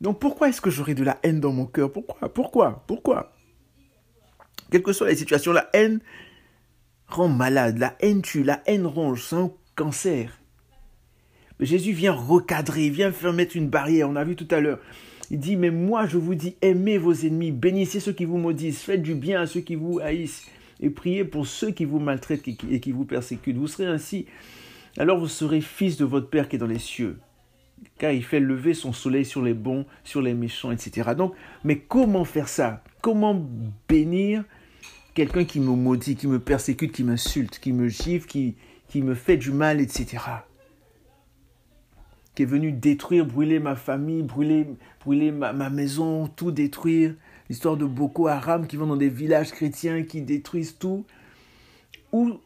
[0.00, 1.92] Donc pourquoi est-ce que j'aurai de la haine dans mon cœur?
[1.92, 2.32] Pourquoi?
[2.32, 2.84] Pourquoi?
[2.86, 3.32] Pourquoi?
[4.70, 6.00] Quelles que soient les situations, la haine
[7.06, 10.40] rend malade, la haine tue, la haine ronge, c'est un cancer.
[11.60, 14.80] Mais Jésus vient recadrer, vient faire mettre une barrière, on a vu tout à l'heure.
[15.32, 18.82] Il dit, mais moi je vous dis, aimez vos ennemis, bénissez ceux qui vous maudissent,
[18.82, 20.46] faites du bien à ceux qui vous haïssent,
[20.80, 23.56] et priez pour ceux qui vous maltraitent et qui vous persécutent.
[23.56, 24.26] Vous serez ainsi,
[24.98, 27.16] alors vous serez fils de votre Père qui est dans les cieux
[27.98, 31.10] car il fait lever son soleil sur les bons, sur les méchants, etc.
[31.16, 32.82] Donc, mais comment faire ça?
[33.00, 33.44] Comment
[33.88, 34.44] bénir
[35.14, 38.54] quelqu'un qui me maudit, qui me persécute, qui m'insulte, qui me gifle, qui,
[38.88, 40.18] qui me fait du mal, etc.
[42.34, 44.66] Qui est venu détruire, brûler ma famille, brûler,
[45.04, 47.14] brûler ma, ma maison, tout détruire.
[47.48, 51.04] L'histoire de Boko Haram qui vont dans des villages chrétiens, qui détruisent tout.
[52.12, 52.40] Où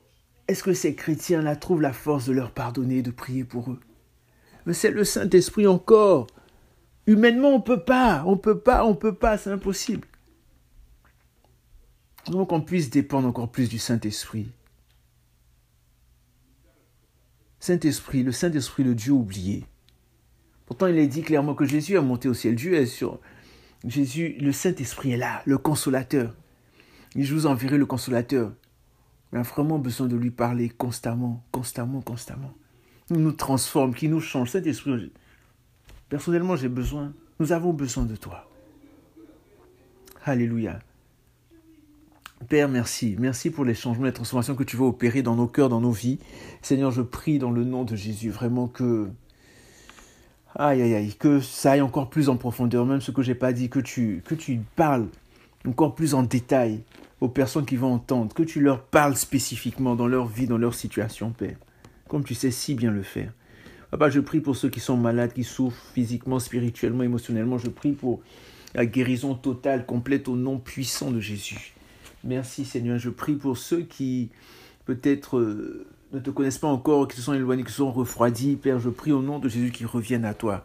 [0.48, 3.80] est-ce que ces chrétiens-là trouvent la force de leur pardonner, de prier pour eux?
[4.64, 6.26] Mais c'est le Saint-Esprit encore.
[7.06, 10.08] Humainement, on ne peut pas, on ne peut pas, on ne peut pas, c'est impossible.
[12.26, 14.50] Donc on puisse dépendre encore plus du Saint-Esprit.
[17.60, 19.64] Saint-Esprit, le Saint-Esprit, le Dieu oublié.
[20.76, 22.54] Pourtant, il est dit clairement que Jésus a monté au ciel.
[22.54, 23.18] Dieu est sur.
[23.86, 26.34] Jésus, le Saint-Esprit est là, le consolateur.
[27.14, 28.52] Il je vous enverrai le consolateur.
[29.32, 32.54] On a vraiment besoin de lui parler constamment, constamment, constamment
[33.10, 34.50] nous transforme, qui nous change.
[34.50, 35.12] Saint-Esprit,
[36.10, 38.50] personnellement, j'ai besoin, nous avons besoin de toi.
[40.24, 40.80] Alléluia.
[42.48, 43.16] Père, merci.
[43.18, 45.92] Merci pour les changements, les transformations que tu vas opérer dans nos cœurs, dans nos
[45.92, 46.18] vies.
[46.60, 49.08] Seigneur, je prie dans le nom de Jésus vraiment que.
[50.58, 53.34] Aïe, aïe, aïe, que ça aille encore plus en profondeur, même ce que je n'ai
[53.34, 55.06] pas dit, que tu, que tu parles
[55.66, 56.80] encore plus en détail
[57.20, 60.74] aux personnes qui vont entendre, que tu leur parles spécifiquement dans leur vie, dans leur
[60.74, 61.56] situation, Père
[62.08, 63.32] comme tu sais si bien le faire.
[63.90, 67.58] Papa, je prie pour ceux qui sont malades, qui souffrent physiquement, spirituellement, émotionnellement.
[67.58, 68.20] Je prie pour
[68.74, 71.74] la guérison totale, complète au nom puissant de Jésus.
[72.24, 72.98] Merci Seigneur.
[72.98, 74.30] Je prie pour ceux qui
[74.84, 78.56] peut-être euh, ne te connaissent pas encore, qui se sont éloignés, qui se sont refroidis.
[78.56, 80.64] Père, je prie au nom de Jésus qu'ils reviennent à toi.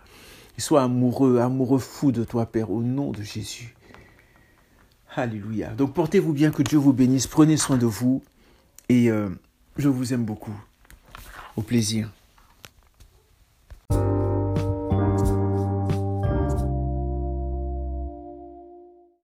[0.54, 3.76] Qu'ils soient amoureux, amoureux fous de toi, Père, au nom de Jésus.
[5.16, 5.70] Alléluia.
[5.72, 7.28] Donc portez-vous bien, que Dieu vous bénisse.
[7.28, 8.22] Prenez soin de vous.
[8.88, 9.30] Et euh,
[9.78, 10.56] je vous aime beaucoup.
[11.58, 12.10] Au plaisir.